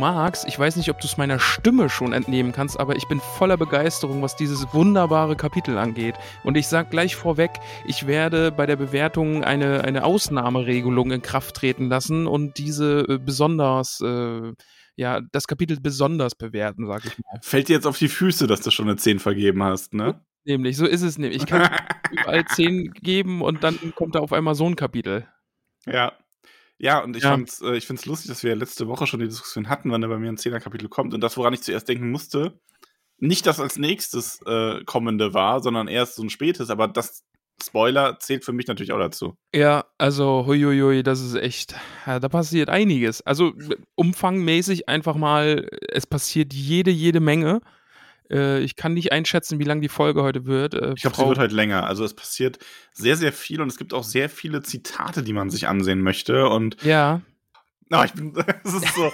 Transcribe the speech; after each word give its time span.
Max, 0.00 0.44
ich 0.44 0.58
weiß 0.58 0.76
nicht, 0.76 0.88
ob 0.88 0.98
du 0.98 1.06
es 1.06 1.18
meiner 1.18 1.38
Stimme 1.38 1.90
schon 1.90 2.14
entnehmen 2.14 2.52
kannst, 2.52 2.80
aber 2.80 2.96
ich 2.96 3.06
bin 3.06 3.20
voller 3.20 3.58
Begeisterung, 3.58 4.22
was 4.22 4.34
dieses 4.34 4.72
wunderbare 4.72 5.36
Kapitel 5.36 5.76
angeht. 5.76 6.14
Und 6.42 6.56
ich 6.56 6.68
sag 6.68 6.90
gleich 6.90 7.16
vorweg, 7.16 7.50
ich 7.84 8.06
werde 8.06 8.50
bei 8.50 8.64
der 8.64 8.76
Bewertung 8.76 9.44
eine, 9.44 9.84
eine 9.84 10.04
Ausnahmeregelung 10.04 11.10
in 11.10 11.20
Kraft 11.20 11.54
treten 11.54 11.90
lassen 11.90 12.26
und 12.26 12.56
diese 12.56 13.00
äh, 13.10 13.18
besonders, 13.18 14.00
äh, 14.00 14.54
ja, 14.96 15.20
das 15.32 15.46
Kapitel 15.46 15.78
besonders 15.78 16.34
bewerten, 16.34 16.86
sag 16.86 17.04
ich 17.04 17.18
mal. 17.18 17.38
Fällt 17.42 17.68
dir 17.68 17.74
jetzt 17.74 17.86
auf 17.86 17.98
die 17.98 18.08
Füße, 18.08 18.46
dass 18.46 18.62
du 18.62 18.70
schon 18.70 18.88
eine 18.88 18.96
10 18.96 19.18
vergeben 19.18 19.62
hast, 19.62 19.92
ne? 19.92 20.18
Nämlich, 20.44 20.78
so 20.78 20.86
ist 20.86 21.02
es 21.02 21.18
nämlich. 21.18 21.42
Ich 21.42 21.46
kann 21.46 21.68
überall 22.10 22.46
10 22.46 22.92
geben 22.94 23.42
und 23.42 23.62
dann 23.62 23.76
kommt 23.94 24.14
da 24.14 24.20
auf 24.20 24.32
einmal 24.32 24.54
so 24.54 24.64
ein 24.64 24.76
Kapitel. 24.76 25.28
Ja. 25.84 26.14
Ja, 26.82 27.00
und 27.04 27.14
ich, 27.14 27.22
Ja. 27.22 27.30
fand's, 27.30 27.60
äh, 27.60 27.76
ich 27.76 27.86
finde 27.86 28.00
es 28.00 28.06
lustig, 28.06 28.30
dass 28.30 28.42
wir 28.42 28.56
letzte 28.56 28.88
Woche 28.88 29.06
schon 29.06 29.20
die 29.20 29.28
Diskussion 29.28 29.68
hatten, 29.68 29.90
wann 29.90 30.00
da 30.00 30.08
bei 30.08 30.18
mir 30.18 30.30
ein 30.32 30.38
Zehner-Kapitel 30.38 30.88
kommt. 30.88 31.12
Und 31.12 31.20
das, 31.20 31.36
woran 31.36 31.52
ich 31.52 31.60
zuerst 31.62 31.88
denken 31.88 32.10
musste, 32.10 32.58
nicht 33.18 33.46
das 33.46 33.60
als 33.60 33.76
nächstes 33.76 34.40
äh, 34.46 34.82
kommende 34.84 35.34
war, 35.34 35.62
sondern 35.62 35.88
erst 35.88 36.14
so 36.16 36.22
ein 36.22 36.30
spätes, 36.30 36.70
aber 36.70 36.88
das 36.88 37.22
Spoiler 37.62 38.18
zählt 38.18 38.46
für 38.46 38.54
mich 38.54 38.66
natürlich 38.66 38.92
auch 38.92 38.98
dazu. 38.98 39.36
Ja, 39.54 39.84
also 39.98 40.46
huiuiui, 40.46 41.02
das 41.02 41.20
ist 41.20 41.34
echt, 41.34 41.74
ja, 42.06 42.18
da 42.18 42.30
passiert 42.30 42.70
einiges. 42.70 43.20
Also 43.20 43.52
umfangmäßig 43.94 44.88
einfach 44.88 45.14
mal, 45.16 45.68
es 45.88 46.06
passiert 46.06 46.54
jede, 46.54 46.90
jede 46.90 47.20
Menge. 47.20 47.60
Äh, 48.30 48.60
ich 48.60 48.76
kann 48.76 48.94
nicht 48.94 49.12
einschätzen, 49.12 49.58
wie 49.58 49.64
lang 49.64 49.80
die 49.80 49.88
Folge 49.88 50.22
heute 50.22 50.46
wird. 50.46 50.74
Äh, 50.74 50.92
Ich 50.96 51.02
glaube, 51.02 51.16
sie 51.16 51.26
wird 51.26 51.38
halt 51.38 51.52
länger. 51.52 51.86
Also 51.86 52.04
es 52.04 52.14
passiert 52.14 52.58
sehr, 52.92 53.16
sehr 53.16 53.32
viel 53.32 53.60
und 53.60 53.68
es 53.68 53.76
gibt 53.78 53.92
auch 53.94 54.04
sehr 54.04 54.28
viele 54.28 54.62
Zitate, 54.62 55.22
die 55.22 55.32
man 55.32 55.50
sich 55.50 55.68
ansehen 55.68 56.00
möchte. 56.02 56.48
Und 56.48 56.82
Ja, 56.82 57.20
oh, 57.92 58.02
ich 58.04 58.12
bin, 58.12 58.32
es 58.64 58.74
ist 58.74 58.94
so, 58.94 59.12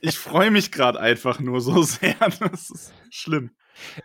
ich 0.00 0.18
freue 0.18 0.50
mich 0.50 0.72
gerade 0.72 1.00
einfach 1.00 1.40
nur 1.40 1.60
so 1.60 1.82
sehr. 1.82 2.14
Das 2.40 2.70
ist 2.70 2.92
schlimm. 3.10 3.50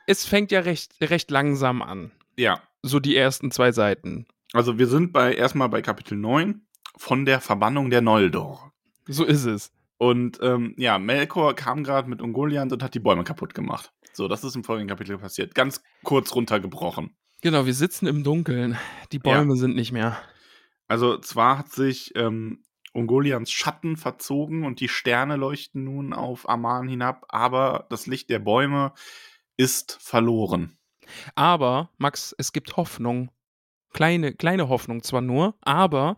es 0.08 0.25
fängt 0.25 0.52
ja 0.52 0.59
recht, 0.61 0.94
recht 1.02 1.31
langsam 1.31 1.81
an. 1.81 2.11
Ja, 2.38 2.61
So 2.81 3.00
die 3.00 3.16
ersten 3.16 3.52
zwei 3.52 3.72
Seiten. 3.72 4.25
also 4.53 4.78
wir 4.78 4.88
sind 4.88 5.13
bei 5.13 5.33
erstmal 5.33 5.69
bei 5.69 5.81
Kapitel 5.81 6.17
9 6.17 6.61
von 6.97 7.25
der 7.25 7.39
Verbannung 7.41 7.89
der 7.89 8.02
Noldor. 8.02 8.72
So 9.08 9.23
ist 9.25 9.45
es. 9.45 9.72
Und 9.97 10.39
ähm, 10.41 10.73
ja, 10.78 10.97
Melkor 11.00 11.56
kam 11.56 11.83
gerade 11.86 12.09
mit 12.09 12.22
Ungoliant 12.22 12.73
und 12.73 12.83
hat 12.83 12.94
die 12.95 13.00
Bäume 13.00 13.23
kaputt 13.23 13.53
gemacht. 13.53 13.91
So, 14.16 14.28
das 14.28 14.44
ist 14.44 14.56
im 14.56 14.64
folgenden 14.64 14.90
Kapitel 14.90 15.18
passiert. 15.18 15.56
Ganz 15.56 15.84
kurz 16.03 16.34
runtergebrochen. 16.34 17.16
Genau, 17.42 17.66
wir 17.66 17.74
sitzen 17.74 18.08
im 18.08 18.24
Dunkeln. 18.24 18.78
Die 19.12 19.18
Ja. 19.18 19.24
Bäume 19.24 19.56
sind 19.58 19.76
nicht 19.76 19.92
mehr. 19.92 20.18
Also 20.88 21.18
zwar 21.18 21.58
hat 21.59 21.72
sich 21.72 22.14
ähm, 22.16 22.64
Ungoliants 22.94 23.52
Schatten 23.52 23.98
verzogen 23.98 24.64
und 24.64 24.80
die 24.80 24.88
Sterne 24.88 25.36
leuchten 25.36 25.84
nun 25.84 26.14
auf 26.14 26.48
Aman 26.48 26.88
hinab, 26.88 27.25
aber 27.28 27.88
das 27.90 28.08
Licht 28.08 28.30
der 28.30 28.40
Bäume 28.40 28.94
ist 29.58 29.98
verloren. 30.02 30.78
Aber, 31.36 31.90
Max, 31.98 32.34
es 32.38 32.54
gibt 32.54 32.78
Hoffnung. 32.78 33.31
Kleine, 33.94 34.34
kleine 34.34 34.70
Hoffnung 34.70 35.04
zwar 35.04 35.22
nur, 35.22 35.56
aber, 35.62 36.16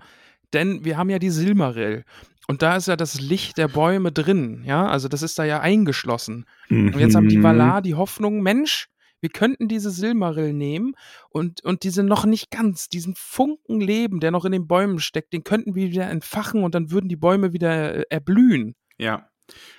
denn 0.54 0.86
wir 0.86 0.98
haben 0.98 1.10
ja 1.10 1.20
die 1.20 1.30
Silmaril. 1.30 2.06
Und 2.48 2.62
da 2.62 2.78
ist 2.78 2.88
ja 2.88 2.96
das 2.96 3.20
Licht 3.20 3.58
der 3.58 3.68
Bäume 3.68 4.12
drin, 4.12 4.64
ja, 4.66 4.88
also 4.88 5.08
das 5.10 5.22
ist 5.22 5.38
da 5.38 5.44
ja 5.44 5.60
eingeschlossen. 5.60 6.46
Und 6.70 7.00
jetzt 7.00 7.16
haben 7.16 7.26
Mhm. 7.26 7.30
die 7.30 7.44
Valar 7.44 7.82
die 7.82 7.96
Hoffnung, 7.96 8.42
Mensch, 8.42 8.88
wir 9.20 9.30
könnten 9.30 9.68
diese 9.68 9.90
Silmaril 9.92 10.54
nehmen 10.54 10.94
und, 11.30 11.64
und 11.64 11.84
diese 11.84 12.04
noch 12.04 12.26
nicht 12.26 12.50
ganz, 12.52 12.88
diesen 12.88 13.16
Funken 13.18 13.82
Leben, 13.82 14.20
der 14.20 14.32
noch 14.32 14.46
in 14.46 14.52
den 14.52 14.68
Bäumen 14.68 15.00
steckt, 15.00 15.34
den 15.34 15.44
könnten 15.44 15.76
wir 15.76 15.90
wieder 15.90 16.10
entfachen 16.10 16.64
und 16.64 16.76
dann 16.76 16.92
würden 16.92 17.10
die 17.10 17.16
Bäume 17.16 17.52
wieder 17.52 17.96
äh, 17.96 18.04
erblühen. 18.10 18.76
Ja. 18.98 19.30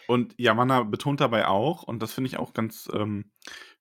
Und 0.06 0.34
Yamanna 0.38 0.82
betont 0.82 1.20
dabei 1.20 1.46
auch, 1.46 1.82
und 1.84 2.02
das 2.02 2.12
finde 2.12 2.28
ich 2.28 2.38
auch 2.38 2.52
ganz 2.52 2.88
ähm, 2.92 3.30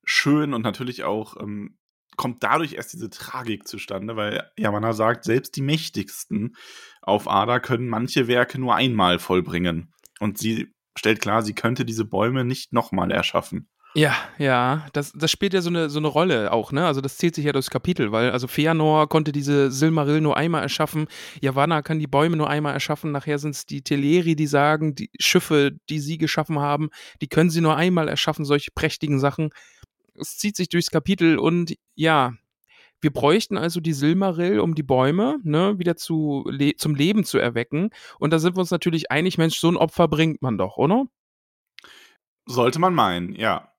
schön 0.03 0.53
und 0.53 0.61
natürlich 0.61 1.03
auch 1.03 1.35
ähm, 1.41 1.77
kommt 2.17 2.43
dadurch 2.43 2.73
erst 2.73 2.93
diese 2.93 3.09
Tragik 3.09 3.67
zustande, 3.67 4.15
weil 4.15 4.49
Yamanna 4.57 4.93
sagt, 4.93 5.23
selbst 5.23 5.55
die 5.55 5.61
Mächtigsten 5.61 6.55
auf 7.01 7.29
Ada 7.29 7.59
können 7.59 7.87
manche 7.87 8.27
Werke 8.27 8.59
nur 8.59 8.75
einmal 8.75 9.19
vollbringen. 9.19 9.93
Und 10.19 10.37
sie 10.37 10.73
stellt 10.97 11.21
klar, 11.21 11.43
sie 11.43 11.53
könnte 11.53 11.85
diese 11.85 12.05
Bäume 12.05 12.43
nicht 12.43 12.73
nochmal 12.73 13.11
erschaffen. 13.11 13.69
Ja, 13.97 14.15
ja, 14.37 14.85
das, 14.93 15.11
das 15.13 15.31
spielt 15.31 15.53
ja 15.53 15.61
so 15.61 15.69
eine, 15.69 15.89
so 15.89 15.97
eine 15.97 16.07
Rolle 16.07 16.51
auch, 16.51 16.71
ne? 16.71 16.85
Also 16.85 17.01
das 17.01 17.17
zählt 17.17 17.33
sich 17.33 17.45
ja 17.45 17.51
durchs 17.51 17.71
Kapitel, 17.71 18.11
weil 18.11 18.29
also 18.29 18.45
Feanor 18.45 19.09
konnte 19.09 19.31
diese 19.31 19.71
Silmaril 19.71 20.21
nur 20.21 20.37
einmal 20.37 20.61
erschaffen, 20.61 21.07
Yavanna 21.41 21.81
kann 21.81 21.97
die 21.97 22.05
Bäume 22.05 22.37
nur 22.37 22.47
einmal 22.47 22.73
erschaffen, 22.73 23.11
nachher 23.11 23.39
sind 23.39 23.55
es 23.55 23.65
die 23.65 23.81
Teleri, 23.81 24.35
die 24.35 24.45
sagen, 24.45 24.93
die 24.93 25.09
Schiffe, 25.17 25.71
die 25.89 25.99
sie 25.99 26.19
geschaffen 26.19 26.59
haben, 26.59 26.89
die 27.21 27.27
können 27.27 27.49
sie 27.49 27.61
nur 27.61 27.75
einmal 27.75 28.07
erschaffen, 28.07 28.45
solche 28.45 28.69
prächtigen 28.71 29.19
Sachen. 29.19 29.49
Es 30.19 30.37
zieht 30.37 30.55
sich 30.55 30.69
durchs 30.69 30.91
Kapitel 30.91 31.37
und 31.37 31.75
ja, 31.95 32.33
wir 33.01 33.13
bräuchten 33.13 33.57
also 33.57 33.79
die 33.79 33.93
Silmaril, 33.93 34.59
um 34.59 34.73
die 34.73 34.83
Bäume 34.83 35.39
ne, 35.43 35.77
wieder 35.77 35.95
zu, 35.95 36.45
le 36.49 36.75
zum 36.75 36.95
Leben 36.95 37.23
zu 37.23 37.37
erwecken. 37.37 37.91
Und 38.19 38.31
da 38.31 38.39
sind 38.39 38.55
wir 38.55 38.61
uns 38.61 38.71
natürlich 38.71 39.11
einig, 39.11 39.37
Mensch, 39.37 39.59
so 39.59 39.69
ein 39.69 39.77
Opfer 39.77 40.07
bringt 40.07 40.41
man 40.41 40.57
doch, 40.57 40.77
oder? 40.77 41.05
Sollte 42.47 42.79
man 42.79 42.93
meinen, 42.95 43.35
ja. 43.35 43.71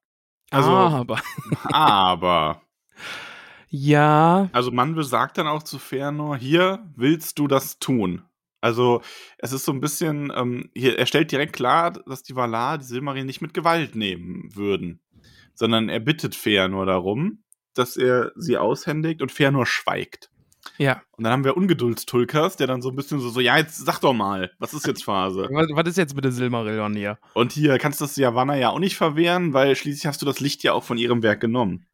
Also, 0.51 0.71
Aber, 0.71 1.21
aber. 1.73 2.63
ja, 3.69 4.49
Also 4.53 4.71
Manwe 4.71 5.05
sagt 5.05 5.39
dann 5.39 5.47
auch 5.47 5.63
zu 5.63 5.79
Fëanor, 5.79 6.37
hier 6.37 6.87
willst 6.95 7.39
du 7.39 7.49
das 7.49 7.79
tun. 7.79 8.23
Also 8.61 9.03
es 9.39 9.53
ist 9.53 9.65
so 9.65 9.73
ein 9.73 9.81
bisschen, 9.81 10.33
ähm, 10.35 10.71
hier, 10.75 10.99
er 10.99 11.07
stellt 11.07 11.31
direkt 11.31 11.55
klar, 11.55 11.93
dass 11.93 12.23
die 12.23 12.35
Valar 12.35 12.79
die 12.79 12.85
Silmaril 12.85 13.25
nicht 13.25 13.41
mit 13.41 13.55
Gewalt 13.55 13.95
nehmen 13.95 14.55
würden, 14.55 15.01
sondern 15.59 15.89
er 15.89 15.99
bittet 15.99 16.37
Fëanor 16.37 16.87
darum, 16.87 17.43
dass 17.75 17.97
er 17.97 18.31
sie 18.37 18.57
aushändigt 18.57 19.21
und 19.23 19.33
Fëanor 19.33 19.67
schweigt. 19.67 20.31
ja. 20.79 21.03
Und 21.17 21.25
dann 21.25 21.33
haben 21.33 21.45
wir 21.45 21.57
Ungeduldstulkas, 21.57 22.57
der 22.57 22.69
dann 22.69 22.81
so 22.81 22.91
ein 22.91 22.97
bisschen 22.97 23.19
so, 23.19 23.29
so, 23.29 23.41
ja, 23.41 23.59
jetzt 23.59 23.77
sag 23.85 23.99
doch 23.99 24.13
mal, 24.13 24.53
was 24.61 24.73
ist 24.73 24.87
jetzt 24.87 25.03
Phase? 25.05 25.49
Was, 25.51 25.67
was 25.73 25.89
ist 25.89 25.99
jetzt 25.99 26.15
mit 26.15 26.25
der 26.25 26.31
Silmarillion 26.33 26.95
hier? 26.95 27.19
Und 27.35 27.53
hier 27.53 27.77
kannst 27.79 28.01
du 28.01 28.05
das 28.05 28.17
Yavanna 28.17 28.57
ja 28.57 28.71
auch 28.71 28.79
nicht 28.79 28.97
verwehren, 28.97 29.53
weil 29.53 29.75
schließlich 29.75 30.07
hast 30.07 30.23
du 30.23 30.27
das 30.27 30.39
Licht 30.39 30.63
ja 30.63 30.73
auch 30.75 30.85
von 30.85 30.97
ihrem 30.99 31.23
Werk 31.25 31.41
genommen. 31.41 31.87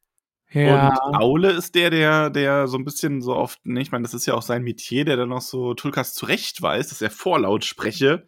Und 1.09 1.17
Aule 1.17 1.51
ist 1.53 1.75
der, 1.75 1.89
der, 1.91 2.29
der 2.31 2.69
so 2.69 2.77
ein 2.77 2.85
bisschen 2.85 3.23
so 3.23 3.35
oft, 3.35 3.65
ne, 3.65 3.81
ich 3.81 3.91
meine, 3.93 4.03
das 4.03 4.13
ist 4.15 4.27
ja 4.27 4.35
auch 4.35 4.43
sein 4.43 4.63
Metier, 4.63 5.05
der 5.07 5.17
dann 5.17 5.31
noch 5.31 5.41
so 5.41 5.73
Tulkas 5.75 6.13
zurecht 6.13 6.61
weiß, 6.61 6.89
dass 6.91 7.01
er 7.03 7.11
vorlaut 7.11 7.65
spreche 7.65 8.27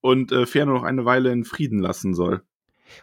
und 0.00 0.32
äh, 0.32 0.44
Fëanor 0.44 0.72
noch 0.72 0.82
eine 0.82 1.04
Weile 1.04 1.30
in 1.30 1.44
Frieden 1.44 1.78
lassen 1.78 2.14
soll. 2.14 2.42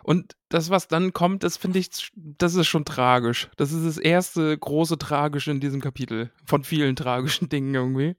Und 0.04 0.36
das, 0.50 0.70
was 0.70 0.88
dann 0.88 1.14
kommt, 1.14 1.44
das 1.44 1.58
finde 1.58 1.80
ich, 1.80 2.12
das 2.16 2.56
ist 2.56 2.68
schon 2.68 2.86
tragisch. 2.86 3.50
Das 3.58 3.72
ist 3.72 3.86
das 3.86 3.98
erste 3.98 4.58
große 4.58 4.98
Tragische 4.98 5.52
in 5.52 5.60
diesem 5.60 5.82
Kapitel. 5.82 6.32
Von 6.46 6.64
vielen 6.64 6.96
tragischen 6.96 7.50
Dingen 7.50 7.74
irgendwie. 7.74 8.16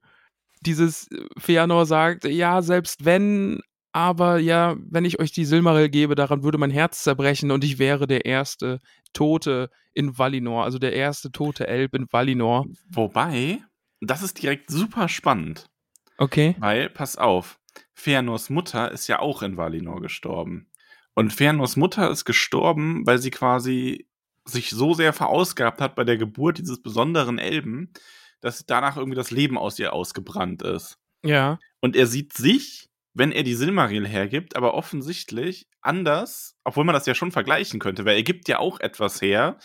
Dieses 0.61 1.11
äh, 1.11 1.25
Feanor 1.39 1.87
sagt, 1.87 2.25
ja, 2.25 2.63
selbst 2.63 3.05
wenn, 3.05 3.61
aber 3.93 4.39
ja, 4.39 4.77
wenn 4.91 5.05
ich 5.05 5.21
euch 5.21 5.33
die 5.33 5.45
Silmaril 5.45 5.89
gebe, 5.89 6.15
daran 6.15 6.43
würde 6.43 6.59
mein 6.59 6.71
Herz 6.71 7.03
zerbrechen 7.03 7.51
und 7.51 7.65
ich 7.65 7.79
wäre 7.79 8.07
der 8.07 8.25
erste 8.27 8.81
Tote 9.13 9.71
in 9.95 10.19
Valinor, 10.19 10.65
also 10.65 10.79
der 10.79 10.93
erste 10.93 11.31
tote 11.33 11.67
Elb 11.67 11.95
in 11.95 12.07
Valinor. 12.11 12.67
Wobei, 12.91 13.59
das 14.01 14.23
ist 14.23 14.43
direkt 14.43 14.71
super 14.71 15.09
spannend, 15.09 15.71
Okay. 16.19 16.55
weil, 16.59 16.91
pass 16.91 17.17
auf, 17.17 17.59
Fëanors 17.97 18.53
Mutter 18.53 18.91
ist 18.93 19.07
ja 19.09 19.21
auch 19.21 19.43
in 19.43 19.57
Valinor 19.57 20.03
gestorben. 20.03 20.69
Und 21.17 21.33
Fëanors 21.33 21.77
Mutter 21.77 22.09
ist 22.11 22.25
gestorben, 22.25 23.05
weil 23.05 23.19
sie 23.19 23.33
quasi 23.33 24.07
sich 24.45 24.71
so 24.71 24.95
sehr 24.95 25.13
verausgabt 25.13 25.81
hat 25.81 25.97
bei 25.97 26.05
der 26.05 26.17
Geburt 26.17 26.59
dieses 26.59 26.81
besonderen 26.81 27.39
Elben, 27.39 27.93
dass 28.41 28.65
danach 28.67 28.97
irgendwie 28.97 29.17
das 29.17 29.33
Leben 29.33 29.59
aus 29.59 29.81
ihr 29.81 29.93
ausgebrannt 29.93 30.63
ist. 30.63 30.99
Ja. 31.25 31.59
Und 31.81 31.97
er 31.97 32.07
sieht 32.07 32.33
sich 32.35 32.87
wenn 33.17 33.33
er 33.33 33.45
die 33.45 33.55
Silmaril 33.55 34.07
hergibt, 34.07 34.57
aber 34.57 34.75
offensichtlich 34.75 35.67
anders, 35.81 36.55
obwohl 36.65 36.85
man 36.85 36.93
das 36.93 37.07
ja 37.07 37.15
schon 37.15 37.33
vergleichen 37.33 37.81
könnte, 37.81 38.05
weil 38.05 38.17
er 38.17 38.23
gibt 38.23 38.47
ja 38.47 38.59
auch 38.59 38.79
etwas 38.79 39.23
her, 39.23 39.59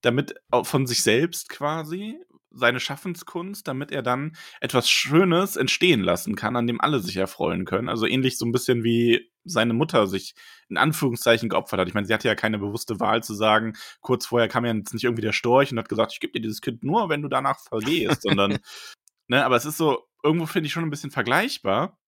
damit 0.00 0.34
von 0.62 0.86
sich 0.86 1.02
selbst 1.02 1.50
quasi, 1.50 2.18
seine 2.54 2.80
Schaffenskunst, 2.80 3.66
damit 3.66 3.90
er 3.90 4.02
dann 4.02 4.36
etwas 4.60 4.88
Schönes 4.88 5.56
entstehen 5.56 6.00
lassen 6.00 6.36
kann, 6.36 6.56
an 6.56 6.66
dem 6.66 6.80
alle 6.80 7.00
sich 7.00 7.16
erfreuen 7.16 7.64
können. 7.64 7.88
Also 7.88 8.06
ähnlich 8.06 8.38
so 8.38 8.46
ein 8.46 8.52
bisschen 8.52 8.84
wie 8.84 9.30
seine 9.44 9.74
Mutter 9.74 10.06
sich 10.06 10.34
in 10.68 10.76
Anführungszeichen 10.76 11.48
geopfert 11.48 11.80
hat. 11.80 11.88
Ich 11.88 11.94
meine, 11.94 12.06
sie 12.06 12.14
hatte 12.14 12.28
ja 12.28 12.34
keine 12.34 12.58
bewusste 12.58 13.00
Wahl 13.00 13.22
zu 13.22 13.34
sagen, 13.34 13.74
kurz 14.00 14.26
vorher 14.26 14.48
kam 14.48 14.64
ja 14.64 14.72
jetzt 14.72 14.94
nicht 14.94 15.04
irgendwie 15.04 15.22
der 15.22 15.32
Storch 15.32 15.70
und 15.70 15.78
hat 15.78 15.88
gesagt, 15.88 16.12
ich 16.12 16.20
gebe 16.20 16.32
dir 16.32 16.40
dieses 16.40 16.60
Kind 16.60 16.82
nur, 16.82 17.08
wenn 17.08 17.22
du 17.22 17.28
danach 17.28 17.60
vergehst, 17.60 18.22
sondern, 18.22 18.58
ne, 19.28 19.44
aber 19.44 19.56
es 19.56 19.66
ist 19.66 19.76
so, 19.76 20.04
irgendwo 20.22 20.46
finde 20.46 20.66
ich 20.68 20.72
schon 20.72 20.84
ein 20.84 20.90
bisschen 20.90 21.10
vergleichbar. 21.10 21.98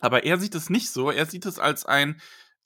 Aber 0.00 0.24
er 0.24 0.38
sieht 0.38 0.54
es 0.54 0.70
nicht 0.70 0.90
so. 0.90 1.10
Er 1.10 1.26
sieht 1.26 1.44
es 1.44 1.58
als 1.58 1.84
ein, 1.84 2.20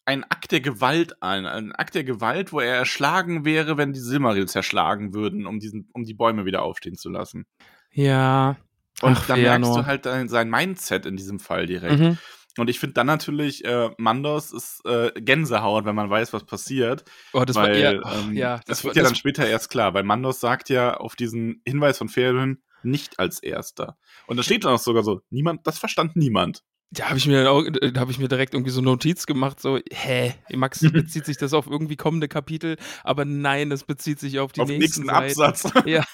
ein 0.05 0.25
Akt 0.25 0.53
der 0.53 0.61
Gewalt 0.61 1.23
an. 1.23 1.47
Ein 1.47 1.73
Akt 1.73 1.95
der 1.95 2.05
Gewalt, 2.05 2.53
wo 2.53 2.61
er 2.61 2.75
erschlagen 2.75 3.45
wäre, 3.45 3.77
wenn 3.77 3.93
die 3.93 4.01
Silmaril 4.01 4.49
zerschlagen 4.49 5.15
würden, 5.15 5.47
um, 5.47 5.61
diesen, 5.61 5.89
um 5.93 6.05
die 6.05 6.15
Bäume 6.15 6.45
wieder 6.45 6.63
aufstehen 6.63 6.97
zu 6.97 7.11
lassen. 7.11 7.47
Ja. 7.93 8.57
Und 9.01 9.17
Ach, 9.17 9.27
dann 9.27 9.41
merkst 9.41 9.71
nur. 9.71 9.79
du 9.79 9.87
halt 9.87 10.05
sein 10.05 10.51
Mindset 10.51 11.07
in 11.07 11.17
diesem 11.17 11.41
Fall 11.41 11.67
direkt. 11.67 11.99
Mhm. 11.99 12.19
Und 12.59 12.69
ich 12.69 12.79
finde 12.79 12.95
dann 12.95 13.07
natürlich, 13.07 13.65
äh, 13.65 13.91
Mandos 13.97 14.53
ist 14.53 14.85
äh, 14.85 15.11
Gänsehaut, 15.19 15.87
wenn 15.87 15.95
man 15.95 16.11
weiß, 16.11 16.33
was 16.33 16.45
passiert. 16.45 17.05
Oh, 17.33 17.45
das 17.45 17.57
weil, 17.57 17.71
war 17.71 17.75
eher, 17.75 18.01
oh, 18.05 18.09
ähm, 18.29 18.35
ja, 18.35 18.57
das, 18.57 18.65
das 18.67 18.85
wird 18.85 18.97
ja 18.97 19.03
dann 19.03 19.15
später 19.15 19.47
erst 19.47 19.71
klar, 19.71 19.95
weil 19.95 20.03
Mandos 20.03 20.41
sagt 20.41 20.69
ja 20.69 20.95
auf 20.95 21.17
diesen 21.17 21.63
Hinweis 21.67 21.97
von 21.97 22.11
Ferdinand 22.11 22.59
nicht 22.83 23.19
als 23.19 23.43
erster. 23.43 23.97
Und 24.27 24.37
da 24.37 24.43
steht 24.43 24.65
dann 24.65 24.75
auch 24.75 24.79
sogar 24.79 25.03
so, 25.03 25.23
niemand, 25.31 25.67
das 25.67 25.79
verstand 25.79 26.17
niemand. 26.17 26.63
Da 26.95 27.09
habe 27.09 27.17
ich 27.19 27.27
mir 27.27 27.43
da 27.43 28.01
habe 28.01 28.11
ich 28.11 28.19
mir 28.19 28.29
direkt 28.29 28.53
irgendwie 28.53 28.71
so 28.71 28.83
Notiz 28.83 29.25
gemacht, 29.25 29.61
so, 29.61 29.79
hä, 29.91 30.35
Max, 30.53 30.81
bezieht 30.93 31.25
sich 31.25 31.39
das 31.39 31.55
auf 31.55 31.67
irgendwie 31.67 31.97
kommende 31.97 32.29
Kapitel, 32.29 32.77
aber 33.03 33.25
nein, 33.25 33.73
es 33.73 33.85
bezieht 33.85 34.21
sich 34.21 34.39
auf 34.39 34.53
die 34.53 34.61
auf 34.61 34.69
nächsten, 34.69 35.07
nächsten 35.07 35.11
Absatz. 35.11 35.73
Ja. 35.87 36.05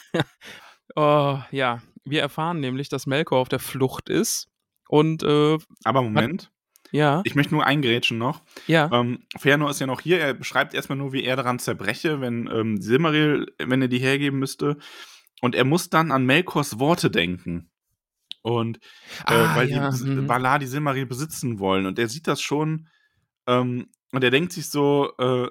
Oh, 0.95 1.39
ja. 1.51 1.83
Wir 2.05 2.23
erfahren 2.23 2.61
nämlich, 2.61 2.89
dass 2.89 3.07
Melkor 3.07 3.41
auf 3.41 3.49
der 3.49 3.59
Flucht 3.59 4.09
ist 4.09 4.49
und 4.89 5.23
äh, 5.25 5.59
Aber 5.85 6.03
Moment. 6.03 6.45
Hat, 6.45 6.53
ja. 6.93 7.23
Ich 7.25 7.35
möchte 7.35 7.55
nur 7.55 7.67
eingrätschen 7.67 8.17
noch. 8.17 8.43
Ja. 8.67 8.89
Ähm, 8.93 9.25
Fëanor 9.37 9.71
ist 9.71 9.81
ja 9.81 9.87
noch 9.87 10.01
hier. 10.01 10.21
Er 10.21 10.35
beschreibt 10.35 10.75
erstmal 10.75 10.97
nur, 10.97 11.13
wie 11.13 11.25
er 11.25 11.37
daran 11.37 11.59
zerbreche, 11.59 12.21
wenn 12.21 12.49
ähm, 12.53 12.81
Silmaril, 12.81 13.53
wenn 13.59 13.83
er 13.83 13.89
die 13.89 13.99
hergeben 13.99 14.39
müsste. 14.39 14.79
Und 15.41 15.55
er 15.55 15.65
muss 15.65 15.91
dann 15.91 16.11
an 16.11 16.25
Melkors 16.25 16.79
Worte 16.79 17.11
denken. 17.11 17.71
Und 18.43 18.79
äh, 19.27 19.35
ah, 19.35 19.57
weil 19.57 19.69
ja. 19.69 19.91
die 19.91 20.05
mhm. 20.05 20.29
Valar 20.29 20.59
die 20.59 20.67
Silmaril 20.67 21.07
besitzen 21.07 21.59
wollen. 21.59 21.87
Und 21.87 21.99
er 21.99 22.09
sieht 22.09 22.27
das 22.27 22.41
schon. 22.41 22.89
Ähm, 23.47 23.89
und 24.13 24.25
er 24.25 24.31
denkt 24.31 24.53
sich 24.53 24.71
so, 24.71 25.13
äh, 25.19 25.49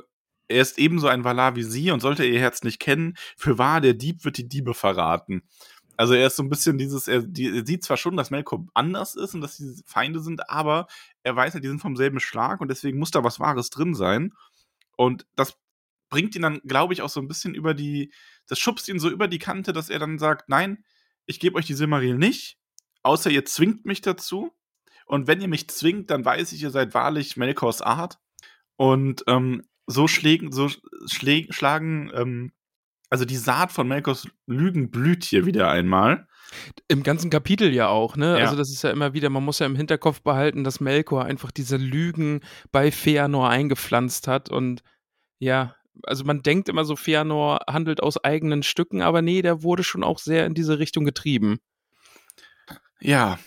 er 0.47 0.61
ist 0.61 0.79
ebenso 0.79 1.07
ein 1.07 1.23
Valar 1.23 1.55
wie 1.55 1.63
sie 1.63 1.91
und 1.91 1.99
sollte 1.99 2.25
ihr 2.25 2.39
Herz 2.39 2.63
nicht 2.63 2.79
kennen. 2.79 3.15
Für 3.37 3.57
wahr, 3.57 3.81
der 3.81 3.93
Dieb 3.93 4.23
wird 4.23 4.37
die 4.37 4.47
Diebe 4.47 4.73
verraten. 4.73 5.43
Also 5.97 6.13
er 6.13 6.27
ist 6.27 6.35
so 6.35 6.43
ein 6.43 6.49
bisschen 6.49 6.77
dieses, 6.77 7.07
er, 7.07 7.23
die, 7.23 7.57
er 7.57 7.65
sieht 7.65 7.83
zwar 7.83 7.97
schon, 7.97 8.15
dass 8.15 8.29
Melkor 8.29 8.65
anders 8.75 9.15
ist 9.15 9.33
und 9.33 9.41
dass 9.41 9.57
sie 9.57 9.81
Feinde 9.85 10.19
sind, 10.19 10.47
aber 10.49 10.87
er 11.23 11.35
weiß 11.35 11.55
ja, 11.55 11.59
die 11.59 11.67
sind 11.67 11.81
vom 11.81 11.95
selben 11.95 12.19
Schlag 12.19 12.61
und 12.61 12.69
deswegen 12.69 12.99
muss 12.99 13.11
da 13.11 13.23
was 13.23 13.39
Wahres 13.39 13.71
drin 13.71 13.95
sein. 13.95 14.31
Und 14.95 15.25
das 15.35 15.57
bringt 16.09 16.35
ihn 16.35 16.43
dann, 16.43 16.61
glaube 16.63 16.93
ich, 16.93 17.01
auch 17.01 17.09
so 17.09 17.19
ein 17.19 17.27
bisschen 17.27 17.55
über 17.55 17.73
die, 17.73 18.13
das 18.47 18.59
schubst 18.59 18.87
ihn 18.89 18.99
so 18.99 19.09
über 19.09 19.27
die 19.27 19.39
Kante, 19.39 19.73
dass 19.73 19.89
er 19.89 19.97
dann 19.97 20.19
sagt, 20.19 20.49
nein, 20.49 20.83
ich 21.25 21.39
gebe 21.39 21.55
euch 21.57 21.65
die 21.65 21.73
Silmaril 21.73 22.17
nicht, 22.17 22.57
außer 23.07 23.29
ihr 23.29 23.45
zwingt 23.45 23.85
mich 23.85 24.01
dazu. 24.01 24.51
Und 25.05 25.27
wenn 25.27 25.41
ihr 25.41 25.47
mich 25.47 25.69
zwingt, 25.69 26.09
dann 26.09 26.25
weiß 26.25 26.51
ich, 26.51 26.61
ihr 26.61 26.71
seid 26.71 26.93
wahrlich 26.93 27.37
Melkors 27.37 27.81
Art. 27.81 28.19
Und 28.75 29.23
ähm, 29.27 29.63
so, 29.87 30.07
schlägen, 30.07 30.51
so 30.51 30.69
schläg, 31.07 31.53
schlagen 31.53 32.11
ähm, 32.13 32.51
also 33.09 33.25
die 33.25 33.37
Saat 33.37 33.71
von 33.71 33.87
Melkors 33.87 34.27
Lügen 34.47 34.91
blüht 34.91 35.23
hier 35.23 35.45
wieder 35.45 35.69
einmal. 35.69 36.27
Im 36.87 37.03
ganzen 37.03 37.29
Kapitel 37.29 37.73
ja 37.73 37.87
auch, 37.87 38.15
ne? 38.15 38.37
Ja. 38.37 38.45
Also 38.45 38.55
das 38.55 38.69
ist 38.69 38.83
ja 38.83 38.89
immer 38.89 39.13
wieder, 39.13 39.29
man 39.29 39.43
muss 39.43 39.59
ja 39.59 39.65
im 39.65 39.75
Hinterkopf 39.75 40.21
behalten, 40.21 40.63
dass 40.63 40.79
Melkor 40.79 41.25
einfach 41.25 41.51
diese 41.51 41.77
Lügen 41.77 42.41
bei 42.71 42.91
Feanor 42.91 43.49
eingepflanzt 43.49 44.27
hat 44.27 44.49
und 44.49 44.81
ja, 45.39 45.75
also 46.03 46.23
man 46.23 46.41
denkt 46.41 46.69
immer 46.69 46.85
so, 46.85 46.95
Feanor 46.95 47.59
handelt 47.67 48.01
aus 48.01 48.23
eigenen 48.23 48.63
Stücken, 48.63 49.01
aber 49.01 49.21
nee, 49.21 49.41
der 49.41 49.63
wurde 49.63 49.83
schon 49.83 50.03
auch 50.03 50.19
sehr 50.19 50.45
in 50.45 50.53
diese 50.53 50.79
Richtung 50.79 51.05
getrieben. 51.05 51.59
Ja, 52.99 53.37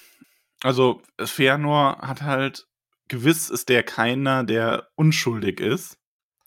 also 0.62 1.02
Feanor 1.19 1.99
hat 2.00 2.23
halt, 2.23 2.67
gewiss 3.08 3.50
ist 3.50 3.69
der 3.69 3.82
keiner, 3.82 4.44
der 4.44 4.88
unschuldig 4.94 5.61
ist. 5.61 5.99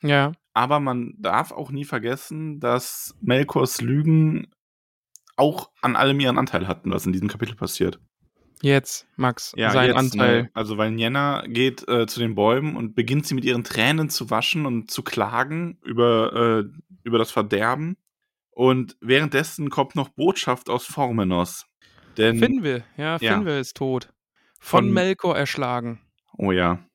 Ja. 0.02 0.34
Aber 0.54 0.80
man 0.80 1.16
darf 1.18 1.52
auch 1.52 1.72
nie 1.72 1.86
vergessen, 1.86 2.60
dass 2.60 3.16
Melkors 3.22 3.82
Lügen 3.82 4.52
auch 5.36 5.72
an 5.82 5.96
allem 5.96 6.20
ihren 6.20 6.38
Anteil 6.38 6.68
hatten, 6.68 6.92
was 6.92 7.08
in 7.08 7.12
diesem 7.12 7.28
Kapitel 7.28 7.56
passiert. 7.56 8.00
Jetzt, 8.62 9.08
Max, 9.18 9.52
ja, 9.58 9.72
sein 9.72 9.88
jetzt, 9.88 9.98
Anteil. 9.98 10.44
Ne? 10.44 10.50
Also, 10.54 10.78
weil 10.78 10.92
Nienna 10.92 11.44
geht 11.48 11.86
äh, 11.90 12.06
zu 12.06 12.20
den 12.20 12.36
Bäumen 12.36 12.78
und 12.78 12.96
beginnt 12.96 13.26
sie 13.26 13.34
mit 13.34 13.44
ihren 13.44 13.64
Tränen 13.64 14.10
zu 14.10 14.30
waschen 14.30 14.66
und 14.66 14.90
zu 14.90 15.04
klagen 15.04 15.80
über, 15.84 16.64
äh, 16.64 16.80
über 17.04 17.18
das 17.18 17.32
Verderben. 17.32 17.98
Und 18.52 18.96
währenddessen 19.02 19.70
kommt 19.70 19.96
noch 19.96 20.10
Botschaft 20.10 20.70
aus 20.70 20.86
Formenos. 20.86 21.66
Denn, 22.18 22.40
Finwe, 22.40 22.84
ja, 22.98 23.18
Finwe 23.20 23.54
ja. 23.54 23.60
ist 23.60 23.78
tot. 23.78 24.14
Von, 24.60 24.86
Von 24.86 24.94
Melkor 24.94 25.38
erschlagen. 25.38 26.02
Oh 26.38 26.52
ja. 26.52 26.86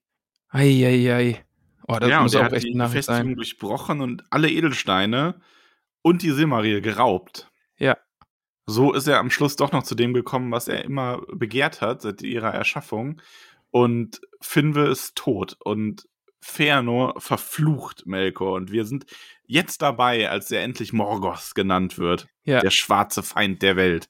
Eieiei. 0.49 1.11
Ei, 1.11 1.13
ei. 1.13 1.45
Oh, 1.87 1.97
das 1.99 2.11
ja, 2.11 2.23
muss 2.23 2.35
und 2.35 2.41
er 2.41 2.47
auch 2.49 2.53
hat 2.53 2.63
die 2.63 2.73
Befestigung 2.73 3.27
sein. 3.27 3.35
durchbrochen 3.35 4.01
und 4.01 4.25
alle 4.31 4.51
Edelsteine 4.51 5.41
und 6.03 6.23
die 6.23 6.31
Silmaril 6.31 6.83
geraubt. 6.83 7.51
Ja. 7.79 7.97
So 8.67 8.93
ist 8.93 9.07
er 9.07 9.19
am 9.19 9.31
Schluss 9.31 9.57
doch 9.57 9.73
noch 9.73 9.83
zu 9.83 9.95
dem 9.95 10.13
gekommen, 10.13 10.53
was 10.53 10.69
er 10.69 10.85
immer 10.85 11.23
begehrt 11.33 11.81
hat 11.81 12.03
seit 12.03 12.21
ihrer 12.21 12.53
Erschaffung. 12.53 13.23
Und 13.71 14.21
Finwe 14.41 14.89
ist 14.89 15.17
tot 15.17 15.57
und 15.61 16.07
Feanor 16.41 17.19
verflucht 17.19 18.07
Melkor. 18.07 18.55
Und 18.55 18.71
wir 18.71 18.85
sind 18.85 19.07
jetzt 19.45 19.81
dabei, 19.81 20.29
als 20.31 20.51
er 20.51 20.63
endlich 20.63 20.93
Morgoth 20.93 21.55
genannt 21.55 21.99
wird. 21.99 22.29
Ja. 22.45 22.61
Der 22.61 22.71
schwarze 22.71 23.23
Feind 23.23 23.63
der 23.63 23.77
Welt. 23.77 24.09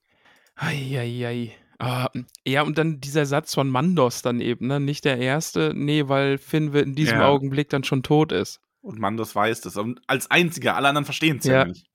Eieiei. 0.59 0.99
Ei, 0.99 1.27
ei. 1.27 1.57
Ah, 1.81 2.11
ja, 2.45 2.63
und 2.63 2.77
dann 2.77 3.01
dieser 3.01 3.25
Satz 3.25 3.55
von 3.55 3.71
Mandos 3.71 4.23
dann 4.23 4.41
eben, 4.41 4.67
ne? 4.67 4.81
Nicht 4.81 5.05
der 5.05 5.19
erste, 5.19 5.73
nee, 5.75 6.09
weil 6.09 6.39
Finwe 6.39 6.81
in 6.81 6.97
diesem 6.97 7.21
ja. 7.21 7.29
Augenblick 7.29 7.69
dann 7.69 7.85
schon 7.85 8.03
tot 8.03 8.33
ist. 8.33 8.61
Und 8.81 8.99
Mandos 8.99 9.35
weiß 9.35 9.61
das. 9.61 9.77
Und 9.77 10.01
als 10.09 10.31
einziger, 10.31 10.75
alle 10.75 10.89
anderen 10.89 11.05
verstehen 11.05 11.39
es 11.39 11.45
ja, 11.45 11.59
ja 11.59 11.65
nicht. 11.67 11.87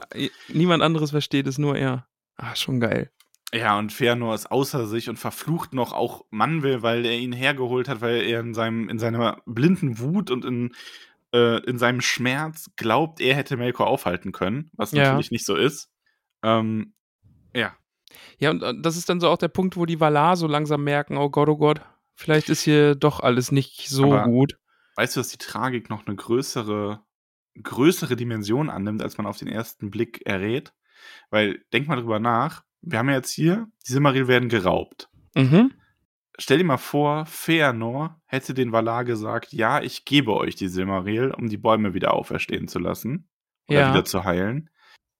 Niemand 0.48 0.84
anderes 0.84 1.12
versteht 1.12 1.48
es, 1.48 1.58
nur 1.58 1.78
er. 1.78 2.08
Ah, 2.38 2.56
schon 2.56 2.80
geil. 2.80 3.12
Ja, 3.54 3.78
und 3.78 3.92
Fëanor 3.92 4.34
ist 4.34 4.50
außer 4.50 4.88
sich 4.88 5.10
und 5.10 5.18
verflucht 5.18 5.74
noch 5.74 5.92
auch 5.94 6.26
Manwë, 6.32 6.82
weil 6.82 7.06
er 7.06 7.18
ihn 7.18 7.34
hergeholt 7.34 7.88
hat, 7.90 8.02
weil 8.02 8.22
er 8.22 8.40
in 8.40 8.54
seinem, 8.54 8.90
in 8.90 9.00
seiner 9.00 9.42
blinden 9.46 10.00
Wut 10.00 10.32
und 10.32 10.46
in, 10.46 10.72
äh, 11.34 11.60
in 11.66 11.78
seinem 11.78 12.02
Schmerz 12.02 12.72
glaubt, 12.78 13.20
er 13.20 13.36
hätte 13.36 13.58
Melkor 13.58 13.88
aufhalten 13.88 14.32
können, 14.32 14.72
was 14.74 14.92
ja. 14.92 15.04
natürlich 15.04 15.32
nicht 15.32 15.46
so 15.46 15.56
ist. 15.56 15.92
Ähm, 16.42 16.94
ja, 17.54 17.76
ja, 18.40 18.52
und 18.52 18.64
äh, 18.64 18.74
das 18.80 18.98
ist 18.98 19.10
dann 19.10 19.20
so 19.20 19.30
auch 19.30 19.38
der 19.38 19.48
Punkt, 19.48 19.78
wo 19.78 19.86
die 19.86 20.00
Valar 20.00 20.36
so 20.36 20.48
langsam 20.48 20.84
merken, 20.84 21.18
oh 21.18 21.30
Gott, 21.30 21.50
oh 21.50 21.58
Gott, 21.58 21.82
vielleicht 22.16 22.50
ist 22.50 22.62
hier 22.62 22.96
doch 22.96 23.20
alles 23.20 23.52
nicht 23.52 23.90
so 23.90 24.14
Aber 24.14 24.24
gut. 24.24 24.58
Weißt 24.96 25.16
du, 25.16 25.20
dass 25.20 25.30
die 25.30 25.38
Tragik 25.38 25.90
noch 25.90 26.06
eine 26.06 26.16
größere, 26.16 27.02
größere 27.62 28.16
Dimension 28.16 28.70
annimmt, 28.70 29.02
als 29.02 29.18
man 29.18 29.26
auf 29.26 29.38
den 29.38 29.48
ersten 29.48 29.90
Blick 29.90 30.26
errät? 30.26 30.74
Weil, 31.30 31.64
denk 31.74 31.88
mal 31.88 31.96
drüber 31.96 32.20
nach, 32.20 32.64
wir 32.82 33.00
haben 33.00 33.10
ja 33.10 33.16
jetzt 33.16 33.32
hier, 33.32 33.68
die 33.88 33.92
Silmaril 33.92 34.28
werden 34.28 34.50
geraubt. 34.50 35.10
Mhm. 35.36 35.72
Stell 36.38 36.58
dir 36.58 36.64
mal 36.64 36.78
vor, 36.78 37.26
Feanor 37.26 38.22
hätte 38.26 38.54
den 38.54 38.72
Valar 38.72 39.06
gesagt, 39.06 39.54
ja, 39.54 39.82
ich 39.82 40.06
gebe 40.06 40.34
euch 40.36 40.56
die 40.56 40.68
Silmaril, 40.68 41.32
um 41.32 41.48
die 41.48 41.58
Bäume 41.58 41.94
wieder 41.94 42.14
auferstehen 42.14 42.68
zu 42.68 42.80
lassen 42.80 43.30
oder 43.68 43.80
ja. 43.80 43.94
wieder 43.94 44.06
zu 44.06 44.24
heilen. 44.24 44.70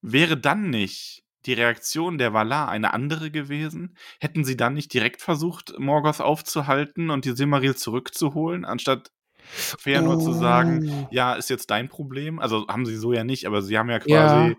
Wäre 0.02 0.38
dann 0.38 0.70
nicht 0.70 1.23
die 1.46 1.54
Reaktion 1.54 2.18
der 2.18 2.34
Valar 2.34 2.70
eine 2.70 2.94
andere 2.94 3.32
gewesen? 3.32 3.96
Hätten 4.20 4.44
sie 4.46 4.58
dann 4.58 4.74
nicht 4.74 4.94
direkt 4.94 5.22
versucht, 5.22 5.78
Morgoth 5.78 6.22
aufzuhalten 6.22 7.10
und 7.10 7.26
die 7.26 7.36
Silmaril 7.36 7.76
zurückzuholen, 7.76 8.66
anstatt 8.66 9.12
Fëanor 9.52 10.18
oh. 10.18 10.20
zu 10.20 10.34
sagen, 10.34 10.90
oh. 10.90 11.08
ja, 11.12 11.34
ist 11.34 11.50
jetzt 11.50 11.70
dein 11.70 11.90
Problem? 11.90 12.40
Also 12.40 12.68
haben 12.68 12.86
sie 12.86 12.96
so 12.96 13.14
ja 13.14 13.24
nicht, 13.24 13.46
aber 13.46 13.62
sie 13.62 13.78
haben 13.78 13.90
ja 13.90 14.00
quasi 14.00 14.50
ja. 14.50 14.56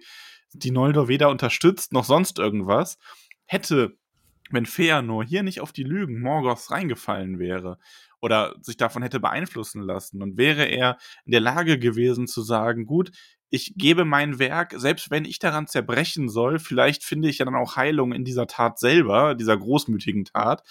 die 0.53 0.71
Noldor 0.71 1.09
weder 1.09 1.31
unterstützt 1.31 1.93
noch 1.93 2.05
sonst 2.05 2.39
irgendwas. 2.39 2.99
Hätte, 3.47 3.97
wenn 4.51 4.67
Feanor 4.67 5.25
hier 5.25 5.43
nicht 5.43 5.61
auf 5.61 5.73
die 5.73 5.85
Lügen 5.85 6.21
Morgoths 6.21 6.71
reingefallen 6.71 7.39
wäre 7.39 7.79
oder 8.21 8.55
sich 8.63 8.77
davon 8.77 9.03
hätte 9.03 9.21
beeinflussen 9.21 9.83
lassen 9.83 10.23
und 10.23 10.37
wäre 10.37 10.65
er 10.65 10.99
in 11.25 11.33
der 11.33 11.41
Lage 11.41 11.79
gewesen 11.79 12.27
zu 12.27 12.43
sagen, 12.43 12.87
gut, 12.87 13.11
ich 13.55 13.75
gebe 13.77 14.05
mein 14.05 14.41
Werk, 14.41 14.75
selbst 14.77 15.13
wenn 15.13 15.25
ich 15.25 15.39
daran 15.39 15.69
zerbrechen 15.69 16.29
soll, 16.29 16.59
vielleicht 16.59 17.05
finde 17.05 17.29
ich 17.29 17.39
ja 17.39 17.45
dann 17.45 17.55
auch 17.55 17.77
Heilung 17.77 18.13
in 18.13 18.25
dieser 18.25 18.49
Tat 18.49 18.81
selber, 18.81 19.37
dieser 19.37 19.57
großmütigen 19.57 20.25
Tat, 20.25 20.65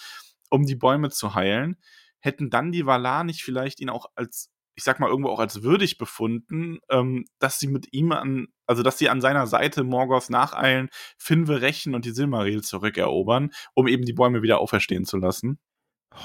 um 0.50 0.66
die 0.66 0.75
Bäume 0.75 1.10
zu 1.10 1.34
heilen. 1.34 1.78
hätten 2.20 2.50
dann 2.50 2.74
die 2.74 2.86
Valar 2.86 3.24
nicht 3.24 3.42
vielleicht 3.44 3.80
ihn 3.80 3.90
auch 3.90 4.08
als, 4.16 4.50
ich 4.75 4.84
sag 4.84 5.00
mal, 5.00 5.10
irgendwo 5.10 5.30
auch 5.30 5.40
als 5.40 5.63
würdig 5.63 5.98
befunden, 5.98 6.80
ähm, 6.90 7.25
dass 7.40 7.58
sie 7.58 7.68
mit 7.68 7.94
ihm 7.94 8.12
an, 8.12 8.48
also 8.68 8.84
dass 8.84 8.98
sie 8.98 9.08
an 9.10 9.22
seiner 9.22 9.48
Seite 9.48 9.84
Morgoth 9.86 10.30
nacheilen, 10.30 10.90
Finwe 11.18 11.62
rächen 11.62 11.96
und 11.96 12.04
die 12.04 12.12
Silmaril 12.12 12.63
zurückerobern, 12.63 13.52
um 13.75 13.88
eben 13.88 14.04
die 14.04 14.13
Bäume 14.13 14.42
wieder 14.42 14.60
auferstehen 14.60 15.06
zu 15.06 15.18
lassen? 15.18 15.58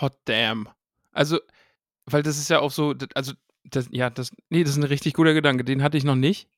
Hot 0.01 0.19
damn. 0.25 0.69
Also, 1.13 1.39
weil 2.07 2.25
das 2.25 2.39
ist 2.39 2.51
ja 2.51 2.61
auch 2.61 2.73
so, 2.73 2.95
also, 3.15 3.33
das, 3.71 3.89
ja, 3.91 4.11
das, 4.11 4.33
nee, 4.51 4.63
das 4.63 4.73
ist 4.73 4.79
ein 4.79 4.85
richtig 4.85 5.15
guter 5.15 5.35
Gedanke, 5.35 5.65
den 5.65 5.83
hatte 5.83 5.97
ich 5.97 6.05
noch 6.05 6.15
nicht. 6.15 6.49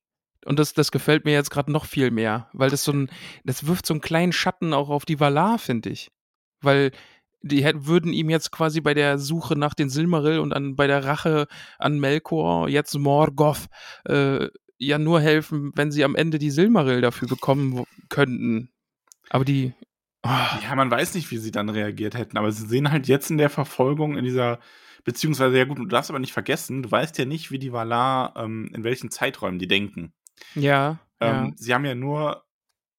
Und 0.46 0.58
das, 0.58 0.72
das 0.72 0.90
gefällt 0.90 1.24
mir 1.24 1.32
jetzt 1.32 1.50
gerade 1.50 1.70
noch 1.70 1.84
viel 1.84 2.10
mehr, 2.10 2.48
weil 2.52 2.70
das 2.70 2.84
so 2.84 2.92
ein, 2.92 3.10
das 3.44 3.66
wirft 3.66 3.86
so 3.86 3.94
einen 3.94 4.00
kleinen 4.00 4.32
Schatten 4.32 4.72
auch 4.72 4.88
auf 4.88 5.04
die 5.04 5.20
Valar, 5.20 5.58
finde 5.58 5.90
ich. 5.90 6.10
Weil 6.62 6.92
die 7.42 7.64
hätten, 7.64 7.86
würden 7.86 8.12
ihm 8.12 8.30
jetzt 8.30 8.50
quasi 8.50 8.80
bei 8.80 8.94
der 8.94 9.18
Suche 9.18 9.56
nach 9.56 9.74
den 9.74 9.90
Silmaril 9.90 10.38
und 10.38 10.52
an, 10.52 10.76
bei 10.76 10.86
der 10.86 11.04
Rache 11.04 11.46
an 11.78 11.98
Melkor, 11.98 12.68
jetzt 12.68 12.96
Morgoth, 12.98 13.66
äh, 14.04 14.48
ja 14.78 14.98
nur 14.98 15.20
helfen, 15.20 15.72
wenn 15.74 15.92
sie 15.92 16.04
am 16.04 16.14
Ende 16.14 16.38
die 16.38 16.50
Silmaril 16.50 17.00
dafür 17.00 17.28
bekommen 17.28 17.84
könnten. 18.08 18.70
Aber 19.28 19.44
die. 19.44 19.74
Oh. 20.22 20.28
Ja, 20.62 20.74
man 20.74 20.90
weiß 20.90 21.14
nicht, 21.14 21.30
wie 21.30 21.38
sie 21.38 21.50
dann 21.50 21.68
reagiert 21.68 22.14
hätten, 22.14 22.36
aber 22.36 22.50
sie 22.52 22.66
sehen 22.66 22.90
halt 22.90 23.08
jetzt 23.08 23.30
in 23.30 23.38
der 23.38 23.50
Verfolgung, 23.50 24.18
in 24.18 24.24
dieser, 24.24 24.58
beziehungsweise, 25.04 25.56
ja 25.56 25.64
gut, 25.64 25.78
du 25.78 25.86
darfst 25.86 26.10
aber 26.10 26.18
nicht 26.18 26.32
vergessen, 26.32 26.82
du 26.82 26.90
weißt 26.90 27.18
ja 27.18 27.24
nicht, 27.24 27.50
wie 27.50 27.58
die 27.58 27.72
Valar, 27.72 28.34
ähm, 28.36 28.70
in 28.74 28.84
welchen 28.84 29.10
Zeiträumen 29.10 29.58
die 29.58 29.68
denken. 29.68 30.12
Ja. 30.54 30.98
Ähm, 31.20 31.46
ja. 31.46 31.52
Sie 31.56 31.74
haben 31.74 31.84
ja 31.84 31.94
nur 31.94 32.44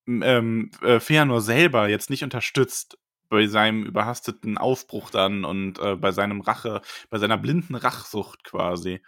ähm, 0.08 0.72
äh, 0.82 1.00
Feanor 1.00 1.42
selber 1.42 1.90
jetzt 1.90 2.10
nicht 2.10 2.24
unterstützt 2.24 2.98
bei 3.30 3.48
seinem 3.48 3.84
überhasteten 3.84 4.58
Aufbruch 4.58 5.10
dann 5.10 5.46
und 5.46 5.80
äh, 5.80 5.96
bei 5.96 6.12
seinem 6.12 6.42
Rache, 6.42 6.82
bei 7.10 7.18
seiner 7.18 7.38
blinden 7.38 7.76
Rachsucht 7.76 8.44
quasi. 8.44 9.02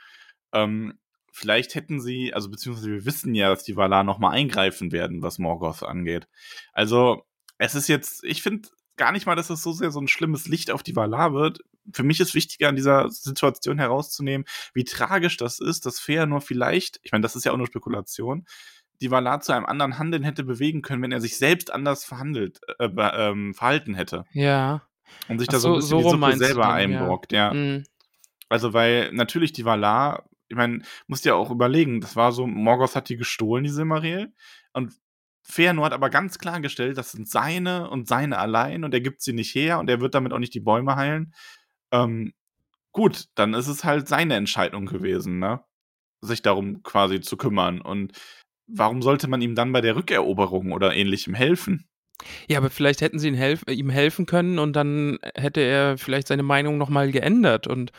Ähm, 0.53 0.97
vielleicht 1.31 1.75
hätten 1.75 1.99
sie, 1.99 2.33
also 2.33 2.49
beziehungsweise 2.49 2.91
wir 2.91 3.05
wissen 3.05 3.35
ja, 3.35 3.49
dass 3.49 3.63
die 3.63 3.75
Valar 3.75 4.03
nochmal 4.03 4.33
eingreifen 4.33 4.91
werden, 4.91 5.21
was 5.21 5.39
Morgoth 5.39 5.83
angeht. 5.83 6.27
Also, 6.71 7.25
es 7.57 7.75
ist 7.75 7.89
jetzt, 7.89 8.23
ich 8.23 8.41
finde 8.41 8.69
gar 8.97 9.11
nicht 9.11 9.25
mal, 9.25 9.35
dass 9.35 9.49
es 9.49 9.61
so 9.61 9.71
sehr 9.71 9.91
so 9.91 9.99
ein 9.99 10.07
schlimmes 10.07 10.47
Licht 10.47 10.71
auf 10.71 10.83
die 10.83 10.95
Valar 10.95 11.33
wird. 11.33 11.59
Für 11.91 12.03
mich 12.03 12.19
ist 12.19 12.33
wichtiger, 12.33 12.69
an 12.69 12.75
dieser 12.75 13.09
Situation 13.09 13.79
herauszunehmen, 13.79 14.45
wie 14.73 14.83
tragisch 14.83 15.37
das 15.37 15.59
ist, 15.59 15.85
dass 15.85 15.99
Feanor 15.99 16.41
vielleicht, 16.41 16.99
ich 17.03 17.11
meine, 17.11 17.23
das 17.23 17.35
ist 17.35 17.45
ja 17.45 17.51
auch 17.51 17.57
nur 17.57 17.67
Spekulation, 17.67 18.45
die 19.01 19.11
Valar 19.11 19.41
zu 19.41 19.51
einem 19.51 19.65
anderen 19.65 19.97
Handeln 19.97 20.23
hätte 20.23 20.43
bewegen 20.43 20.81
können, 20.81 21.01
wenn 21.01 21.11
er 21.11 21.21
sich 21.21 21.37
selbst 21.37 21.73
anders 21.73 22.05
verhandelt, 22.05 22.61
äh, 22.79 22.89
ähm, 22.97 23.53
verhalten 23.53 23.95
hätte. 23.95 24.25
Ja. 24.31 24.83
Und 25.27 25.39
sich 25.39 25.49
Ach 25.49 25.53
da 25.53 25.59
so, 25.59 25.79
so 25.79 25.97
ein 25.97 25.99
bisschen 25.99 26.03
so 26.03 26.17
die 26.17 26.31
Suppe 26.33 26.37
selber 26.37 26.73
einbrockt, 26.73 27.33
ja. 27.33 27.47
ja. 27.47 27.53
Mhm. 27.53 27.83
Also, 28.49 28.73
weil 28.73 29.11
natürlich 29.13 29.51
die 29.51 29.65
Valar, 29.65 30.29
ich 30.47 30.55
meine, 30.55 30.83
musst 31.07 31.25
ja 31.25 31.33
auch 31.33 31.51
überlegen, 31.51 32.01
das 32.01 32.15
war 32.15 32.31
so, 32.31 32.47
Morgoth 32.47 32.95
hat 32.95 33.09
die 33.09 33.17
gestohlen, 33.17 33.63
die 33.63 33.69
Silmaril. 33.69 34.31
Und 34.73 34.93
Feanor 35.43 35.85
hat 35.85 35.93
aber 35.93 36.09
ganz 36.09 36.39
klargestellt, 36.39 36.97
das 36.97 37.11
sind 37.11 37.29
seine 37.29 37.89
und 37.89 38.07
seine 38.07 38.37
allein 38.37 38.83
und 38.83 38.93
er 38.93 39.01
gibt 39.01 39.21
sie 39.21 39.33
nicht 39.33 39.53
her 39.53 39.79
und 39.79 39.89
er 39.89 39.99
wird 39.99 40.15
damit 40.15 40.31
auch 40.31 40.39
nicht 40.39 40.53
die 40.53 40.61
Bäume 40.61 40.95
heilen. 40.95 41.33
Ähm, 41.91 42.33
gut, 42.93 43.25
dann 43.35 43.53
ist 43.53 43.67
es 43.67 43.83
halt 43.83 44.07
seine 44.07 44.35
Entscheidung 44.35 44.85
gewesen, 44.85 45.39
ne? 45.39 45.61
Sich 46.21 46.41
darum 46.41 46.81
quasi 46.83 47.19
zu 47.19 47.35
kümmern. 47.35 47.81
Und 47.81 48.13
warum 48.67 49.01
sollte 49.01 49.27
man 49.27 49.41
ihm 49.41 49.55
dann 49.55 49.73
bei 49.73 49.81
der 49.81 49.97
Rückeroberung 49.97 50.71
oder 50.71 50.95
ähnlichem 50.95 51.33
helfen? 51.33 51.89
Ja, 52.47 52.59
aber 52.59 52.69
vielleicht 52.69 53.01
hätten 53.01 53.19
sie 53.19 53.27
ihm, 53.27 53.35
helf 53.35 53.63
ihm 53.67 53.89
helfen 53.89 54.25
können 54.25 54.59
und 54.59 54.73
dann 54.73 55.19
hätte 55.35 55.59
er 55.59 55.97
vielleicht 55.97 56.27
seine 56.29 56.43
Meinung 56.43 56.77
nochmal 56.77 57.11
geändert 57.11 57.67
und 57.67 57.91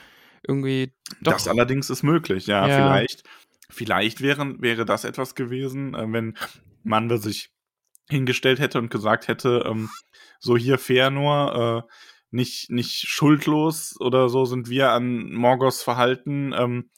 irgendwie 0.46 0.92
doch. 1.20 1.32
Das 1.32 1.46
allerdings 1.46 1.90
ist 1.90 2.02
möglich, 2.02 2.46
ja, 2.46 2.66
ja. 2.66 2.76
vielleicht. 2.76 3.22
Vielleicht 3.70 4.20
wären, 4.20 4.62
wäre 4.62 4.84
das 4.84 5.04
etwas 5.04 5.34
gewesen, 5.34 5.94
äh, 5.94 6.04
wenn 6.12 6.36
Manwe 6.84 7.18
sich 7.18 7.50
hingestellt 8.08 8.60
hätte 8.60 8.78
und 8.78 8.90
gesagt 8.90 9.28
hätte, 9.28 9.64
ähm, 9.66 9.90
so 10.38 10.56
hier 10.56 10.78
fair 10.78 11.10
nur, 11.10 11.86
äh, 11.88 11.92
nicht, 12.30 12.70
nicht 12.70 13.08
schuldlos 13.08 13.96
oder 14.00 14.28
so 14.28 14.44
sind 14.44 14.68
wir 14.68 14.90
an 14.90 15.32
Morgos 15.32 15.82
Verhalten, 15.82 16.52
ähm, 16.52 16.90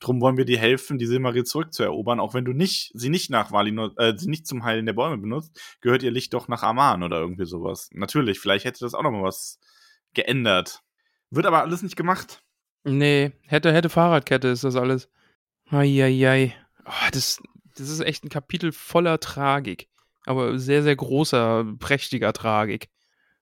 Drum 0.00 0.20
wollen 0.20 0.36
wir 0.36 0.44
dir 0.44 0.58
helfen, 0.58 0.98
die 0.98 1.06
Silmaril 1.06 1.44
zurückzuerobern, 1.44 2.20
auch 2.20 2.32
wenn 2.32 2.44
du 2.44 2.52
nicht, 2.52 2.92
sie 2.94 3.08
nicht 3.08 3.30
nach 3.30 3.50
Valinor, 3.50 3.98
äh, 3.98 4.16
sie 4.16 4.28
nicht 4.28 4.46
zum 4.46 4.62
Heilen 4.62 4.86
der 4.86 4.92
Bäume 4.92 5.18
benutzt, 5.18 5.60
gehört 5.80 6.04
ihr 6.04 6.12
Licht 6.12 6.34
doch 6.34 6.46
nach 6.46 6.62
Aman 6.62 7.02
oder 7.02 7.18
irgendwie 7.18 7.46
sowas. 7.46 7.88
Natürlich, 7.92 8.38
vielleicht 8.38 8.64
hätte 8.64 8.80
das 8.80 8.94
auch 8.94 9.02
nochmal 9.02 9.24
was 9.24 9.58
geändert. 10.14 10.82
Wird 11.30 11.46
aber 11.46 11.62
alles 11.62 11.82
nicht 11.82 11.96
gemacht. 11.96 12.44
Nee, 12.84 13.32
hätte, 13.42 13.72
hätte 13.72 13.88
Fahrradkette 13.88 14.48
ist 14.48 14.62
das 14.62 14.76
alles. 14.76 15.10
Eieiei. 15.68 16.54
Oh, 16.86 17.08
das, 17.12 17.42
das 17.78 17.88
ist 17.88 18.00
echt 18.00 18.24
ein 18.24 18.28
Kapitel 18.28 18.72
voller 18.72 19.20
Tragik. 19.20 19.88
Aber 20.24 20.58
sehr, 20.58 20.82
sehr 20.82 20.96
großer, 20.96 21.64
prächtiger 21.78 22.32
Tragik. 22.32 22.88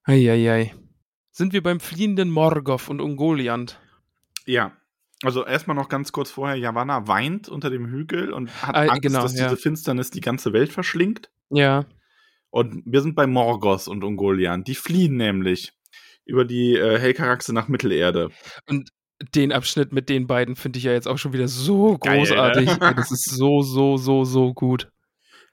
Eieiei. 0.05 0.75
Sind 1.33 1.53
wir 1.53 1.63
beim 1.63 1.81
fliehenden 1.81 2.31
Morgoth 2.31 2.89
und 2.89 3.01
Ungoliant? 3.01 3.81
Ja, 4.47 4.73
also 5.23 5.45
erstmal 5.45 5.77
noch 5.77 5.89
ganz 5.89 6.13
kurz 6.13 6.31
vorher, 6.31 6.57
Yavanna 6.57 7.09
weint 7.09 7.49
unter 7.49 7.71
dem 7.71 7.87
Hügel 7.87 8.33
und 8.33 8.51
hat 8.63 8.75
Ah, 8.75 8.83
Angst, 8.83 9.03
genau, 9.03 9.23
dass 9.23 9.37
ja. 9.37 9.45
diese 9.45 9.57
Finsternis 9.57 10.11
die 10.11 10.21
ganze 10.21 10.53
Welt 10.53 10.73
verschlingt. 10.73 11.31
Ja. 11.51 11.87
Und 12.51 12.83
wir 12.87 13.01
sind 13.01 13.15
bei 13.15 13.27
Morgoth 13.27 13.89
und 13.89 14.05
Ungoliant. 14.05 14.69
Die 14.69 14.75
fliehen 14.75 15.17
nämlich 15.17 15.73
über 16.25 16.45
die 16.45 16.75
äh, 16.75 16.99
Helkaraxe 16.99 17.53
nach 17.53 17.69
Mittelerde. 17.69 18.31
Und 18.69 18.91
den 19.35 19.53
Abschnitt 19.53 19.93
mit 19.93 20.09
den 20.09 20.27
beiden 20.27 20.57
finde 20.57 20.79
ich 20.79 20.85
ja 20.85 20.93
jetzt 20.93 21.09
auch 21.09 21.19
schon 21.19 21.33
wieder 21.33 21.49
so 21.49 21.99
Geil, 21.99 22.21
ne? 22.21 22.27
großartig. 22.27 22.71
Das 22.97 23.11
ist 23.11 23.31
so, 23.31 23.63
so, 23.63 23.97
so, 23.97 24.25
so 24.25 24.53
gut. 24.53 24.91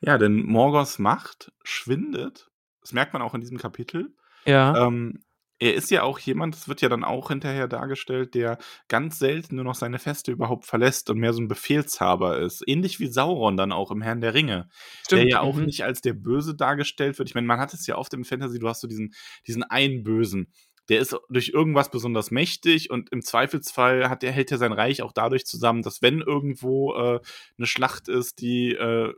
Ja, 0.01 0.17
denn 0.17 0.43
Morgoths 0.43 0.99
Macht 0.99 1.51
schwindet. 1.63 2.49
Das 2.81 2.91
merkt 2.91 3.13
man 3.13 3.21
auch 3.21 3.33
in 3.33 3.41
diesem 3.41 3.57
Kapitel. 3.57 4.13
Ja. 4.45 4.87
Ähm, 4.87 5.23
er 5.59 5.75
ist 5.75 5.91
ja 5.91 6.03
auch 6.03 6.19
jemand, 6.19 6.55
das 6.55 6.67
wird 6.67 6.81
ja 6.81 6.89
dann 6.89 7.05
auch 7.05 7.29
hinterher 7.29 7.69
dargestellt, 7.69 8.35
der 8.35 8.57
ganz 8.89 9.17
selten 9.17 9.55
nur 9.55 9.63
noch 9.63 9.75
seine 9.75 9.97
Feste 9.97 10.33
überhaupt 10.33 10.65
verlässt 10.65 11.09
und 11.09 11.19
mehr 11.19 11.31
so 11.31 11.41
ein 11.41 11.47
Befehlshaber 11.47 12.39
ist. 12.39 12.63
Ähnlich 12.67 12.99
wie 12.99 13.07
Sauron 13.07 13.55
dann 13.55 13.71
auch 13.71 13.89
im 13.91 14.01
Herrn 14.01 14.19
der 14.19 14.33
Ringe. 14.33 14.67
Stimmt, 15.05 15.21
Der 15.21 15.29
ja 15.29 15.39
auch 15.39 15.55
mhm. 15.55 15.65
nicht 15.65 15.83
als 15.83 16.01
der 16.01 16.13
Böse 16.13 16.53
dargestellt 16.53 17.17
wird. 17.17 17.29
Ich 17.29 17.35
meine, 17.35 17.47
man 17.47 17.59
hat 17.59 17.73
es 17.73 17.87
ja 17.87 17.95
oft 17.97 18.13
im 18.13 18.25
Fantasy, 18.25 18.59
du 18.59 18.67
hast 18.67 18.81
so 18.81 18.87
diesen, 18.87 19.13
diesen 19.47 19.63
einen 19.63 20.03
Bösen. 20.03 20.51
Der 20.89 20.99
ist 20.99 21.15
durch 21.29 21.49
irgendwas 21.49 21.89
besonders 21.89 22.31
mächtig 22.31 22.89
und 22.89 23.11
im 23.11 23.21
Zweifelsfall 23.21 24.09
hat 24.09 24.23
er, 24.23 24.31
hält 24.31 24.51
er 24.51 24.57
sein 24.57 24.73
Reich 24.73 25.01
auch 25.01 25.13
dadurch 25.13 25.45
zusammen, 25.45 25.81
dass 25.81 26.01
wenn 26.01 26.19
irgendwo 26.19 26.93
äh, 26.93 27.19
eine 27.57 27.67
Schlacht 27.67 28.09
ist, 28.09 28.41
die 28.41 28.73
äh, 28.73 29.13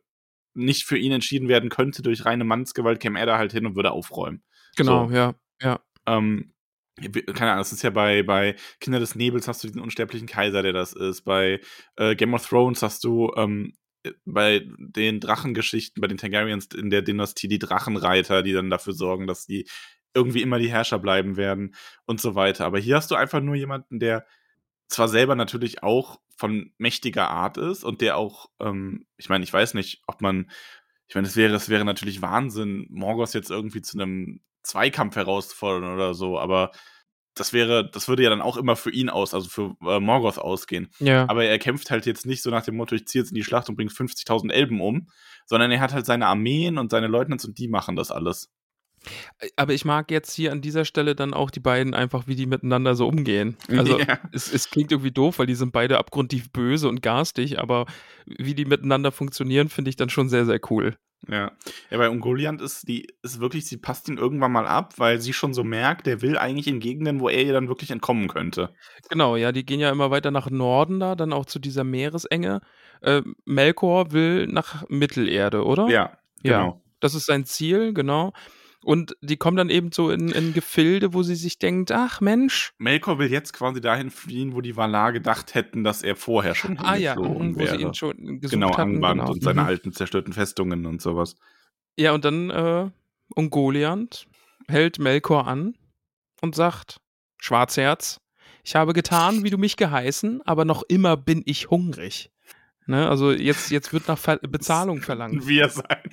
nicht 0.53 0.85
für 0.85 0.97
ihn 0.97 1.11
entschieden 1.11 1.49
werden 1.49 1.69
könnte 1.69 2.01
durch 2.01 2.25
reine 2.25 2.43
Mannsgewalt, 2.43 2.99
käme 2.99 3.19
er 3.19 3.25
da 3.25 3.37
halt 3.37 3.51
hin 3.51 3.65
und 3.65 3.75
würde 3.75 3.91
aufräumen. 3.91 4.43
Genau, 4.75 5.07
So. 5.07 5.13
ja. 5.13 5.35
Ja. 5.61 5.79
Ähm, 6.05 6.53
keine 6.97 7.51
Ahnung, 7.51 7.61
das 7.61 7.73
ist 7.73 7.83
ja 7.83 7.89
bei, 7.89 8.23
bei 8.23 8.55
Kinder 8.79 8.99
des 8.99 9.15
Nebels 9.15 9.47
hast 9.47 9.63
du 9.63 9.67
diesen 9.67 9.81
unsterblichen 9.81 10.27
Kaiser, 10.27 10.63
der 10.63 10.71
das 10.71 10.93
ist. 10.93 11.23
Bei 11.23 11.59
äh, 11.97 12.15
Game 12.15 12.33
of 12.33 12.47
Thrones 12.47 12.81
hast 12.81 13.03
du 13.03 13.33
ähm, 13.35 13.73
äh, 14.03 14.11
bei 14.23 14.65
den 14.77 15.19
Drachengeschichten, 15.19 15.99
bei 15.99 16.07
den 16.07 16.17
Targaryens 16.17 16.67
in 16.73 16.89
der 16.89 17.01
Dynastie 17.01 17.49
die 17.49 17.59
Drachenreiter, 17.59 18.43
die 18.43 18.53
dann 18.53 18.69
dafür 18.69 18.93
sorgen, 18.93 19.27
dass 19.27 19.45
die 19.45 19.67
irgendwie 20.15 20.41
immer 20.41 20.57
die 20.57 20.71
Herrscher 20.71 20.97
bleiben 20.97 21.37
werden 21.37 21.75
und 22.05 22.19
so 22.19 22.35
weiter. 22.35 22.65
Aber 22.65 22.79
hier 22.79 22.95
hast 22.95 23.11
du 23.11 23.15
einfach 23.15 23.41
nur 23.41 23.55
jemanden, 23.55 23.99
der 23.99 24.25
zwar 24.87 25.07
selber 25.07 25.35
natürlich 25.35 25.83
auch 25.83 26.19
von 26.37 26.71
mächtiger 26.77 27.29
Art 27.29 27.57
ist 27.57 27.83
und 27.83 28.01
der 28.01 28.17
auch, 28.17 28.49
ähm, 28.59 29.05
ich 29.17 29.29
meine, 29.29 29.43
ich 29.43 29.53
weiß 29.53 29.73
nicht, 29.73 30.01
ob 30.07 30.21
man, 30.21 30.49
ich 31.07 31.15
meine, 31.15 31.27
es 31.27 31.35
wäre, 31.35 31.53
es 31.55 31.69
wäre 31.69 31.85
natürlich 31.85 32.21
Wahnsinn, 32.21 32.87
Morgos 32.89 33.33
jetzt 33.33 33.51
irgendwie 33.51 33.81
zu 33.81 33.97
einem 33.97 34.41
Zweikampf 34.63 35.15
herauszufordern 35.15 35.93
oder 35.93 36.13
so, 36.13 36.39
aber 36.39 36.71
das 37.35 37.51
wäre, 37.51 37.89
das 37.89 38.07
würde 38.07 38.23
ja 38.23 38.29
dann 38.29 38.41
auch 38.41 38.57
immer 38.57 38.75
für 38.75 38.91
ihn 38.91 39.09
aus, 39.09 39.33
also 39.33 39.49
für 39.49 39.75
äh, 39.85 39.99
Morgoth 39.99 40.39
ausgehen. 40.39 40.89
Ja. 40.99 41.27
Aber 41.29 41.43
er 41.43 41.59
kämpft 41.59 41.91
halt 41.91 42.05
jetzt 42.05 42.25
nicht 42.25 42.41
so 42.41 42.49
nach 42.49 42.63
dem 42.63 42.77
Motto, 42.77 42.95
ich 42.95 43.07
ziehe 43.07 43.21
jetzt 43.21 43.31
in 43.31 43.35
die 43.35 43.43
Schlacht 43.43 43.67
und 43.67 43.75
bringe 43.75 43.91
50.000 43.91 44.51
Elben 44.51 44.79
um, 44.79 45.09
sondern 45.45 45.69
er 45.71 45.81
hat 45.81 45.93
halt 45.93 46.05
seine 46.05 46.27
Armeen 46.27 46.77
und 46.77 46.91
seine 46.91 47.07
Leutnants 47.07 47.45
und 47.45 47.57
die 47.57 47.67
machen 47.67 47.97
das 47.97 48.09
alles. 48.09 48.53
Aber 49.55 49.73
ich 49.73 49.85
mag 49.85 50.11
jetzt 50.11 50.33
hier 50.33 50.51
an 50.51 50.61
dieser 50.61 50.85
Stelle 50.85 51.15
dann 51.15 51.33
auch 51.33 51.49
die 51.51 51.59
beiden 51.59 51.93
einfach, 51.93 52.27
wie 52.27 52.35
die 52.35 52.45
miteinander 52.45 52.95
so 52.95 53.07
umgehen. 53.07 53.57
Also 53.69 53.99
Ja. 53.99 54.19
es, 54.31 54.51
es 54.51 54.69
klingt 54.69 54.91
irgendwie 54.91 55.11
doof, 55.11 55.39
weil 55.39 55.47
die 55.47 55.55
sind 55.55 55.71
beide 55.71 55.97
abgrundtief 55.97 56.51
böse 56.51 56.87
und 56.89 57.01
garstig, 57.01 57.59
aber 57.59 57.85
wie 58.25 58.55
die 58.55 58.65
miteinander 58.65 59.11
funktionieren, 59.11 59.69
finde 59.69 59.89
ich 59.89 59.95
dann 59.95 60.09
schon 60.09 60.29
sehr, 60.29 60.45
sehr 60.45 60.59
cool. 60.69 60.95
Ja. 61.27 61.53
ja, 61.89 61.97
bei 61.97 62.07
Ungoliant 62.09 62.61
ist 62.61 62.87
die, 62.87 63.07
ist 63.23 63.39
wirklich, 63.39 63.65
sie 63.65 63.77
passt 63.77 64.07
ihn 64.09 64.17
irgendwann 64.17 64.51
mal 64.51 64.67
ab, 64.67 64.93
weil 64.97 65.19
sie 65.19 65.33
schon 65.33 65.55
so 65.55 65.63
merkt, 65.63 66.05
der 66.05 66.21
will 66.21 66.37
eigentlich 66.37 66.67
in 66.67 66.79
Gegenden, 66.79 67.19
wo 67.19 67.29
er 67.29 67.43
ihr 67.43 67.53
dann 67.53 67.67
wirklich 67.67 67.89
entkommen 67.89 68.27
könnte. 68.27 68.69
Genau, 69.09 69.35
ja, 69.35 69.51
die 69.51 69.65
gehen 69.65 69.79
ja 69.79 69.89
immer 69.89 70.11
weiter 70.11 70.29
nach 70.29 70.51
Norden 70.51 70.99
da, 70.99 71.15
dann 71.15 71.33
auch 71.33 71.45
zu 71.45 71.57
dieser 71.57 71.83
Meeresenge. 71.83 72.61
Äh, 73.01 73.23
Melkor 73.45 74.11
will 74.11 74.45
nach 74.45 74.87
Mittelerde, 74.87 75.63
oder? 75.65 75.87
Ja, 75.87 76.11
Ja. 76.43 76.59
genau. 76.59 76.81
Das 76.99 77.15
ist 77.15 77.25
sein 77.25 77.45
Ziel, 77.45 77.93
genau. 77.93 78.31
Und 78.85 79.17
die 79.21 79.35
kommen 79.37 79.57
dann 79.57 79.69
eben 79.71 79.91
so 79.91 80.11
in, 80.11 80.29
in 80.29 80.53
Gefilde, 80.53 81.13
wo 81.15 81.23
sie 81.23 81.33
sich 81.35 81.57
denkt, 81.57 81.91
ach 81.91 82.21
Mensch. 82.21 82.71
Melkor 82.77 83.17
will 83.17 83.31
jetzt 83.31 83.51
quasi 83.53 83.81
dahin 83.81 84.11
fliehen, 84.11 84.53
wo 84.53 84.61
die 84.61 84.77
Valar 84.77 85.11
gedacht 85.11 85.55
hätten, 85.55 85.83
dass 85.83 86.03
er 86.03 86.15
vorher 86.15 86.53
schon 86.53 86.77
Ah 86.77 86.95
ja, 86.95 87.15
hingeflogen 87.15 87.55
wo 87.55 87.59
wäre. 87.59 87.75
sie 87.77 87.81
ihn 87.83 87.93
schon 87.95 88.39
gesucht 88.39 88.51
genau, 88.51 88.69
hatten. 88.77 88.81
Angband 88.95 89.21
genau. 89.21 89.31
und 89.31 89.43
seine 89.43 89.61
Mhm. 89.61 89.67
alten 89.67 89.91
zerstörten 89.91 90.33
Festungen 90.33 90.85
und 90.85 91.01
sowas. 91.01 91.35
Ja, 91.97 92.13
und 92.13 92.25
dann 92.25 92.51
äh, 92.51 92.89
Ungoliant 93.35 94.27
hält 94.67 94.99
Melkor 94.99 95.47
an 95.47 95.75
und 96.41 96.55
sagt, 96.55 96.97
Schwarzherz, 97.39 98.21
ich 98.63 98.75
habe 98.75 98.93
getan, 98.93 99.43
wie 99.43 99.49
du 99.49 99.57
mich 99.57 99.77
geheißen, 99.77 100.41
aber 100.43 100.63
noch 100.65 100.83
immer 100.87 101.17
bin 101.17 101.41
ich 101.45 101.69
hungrig. 101.69 102.29
Ne, 102.87 103.09
also 103.09 103.31
jetzt, 103.31 103.71
jetzt 103.71 103.93
wird 103.93 104.07
nach 104.07 104.17
Ver 104.17 104.37
Bezahlung 104.37 105.01
verlangt. 105.01 105.47
Wie 105.47 105.59
er 105.59 105.69
sein. 105.69 106.03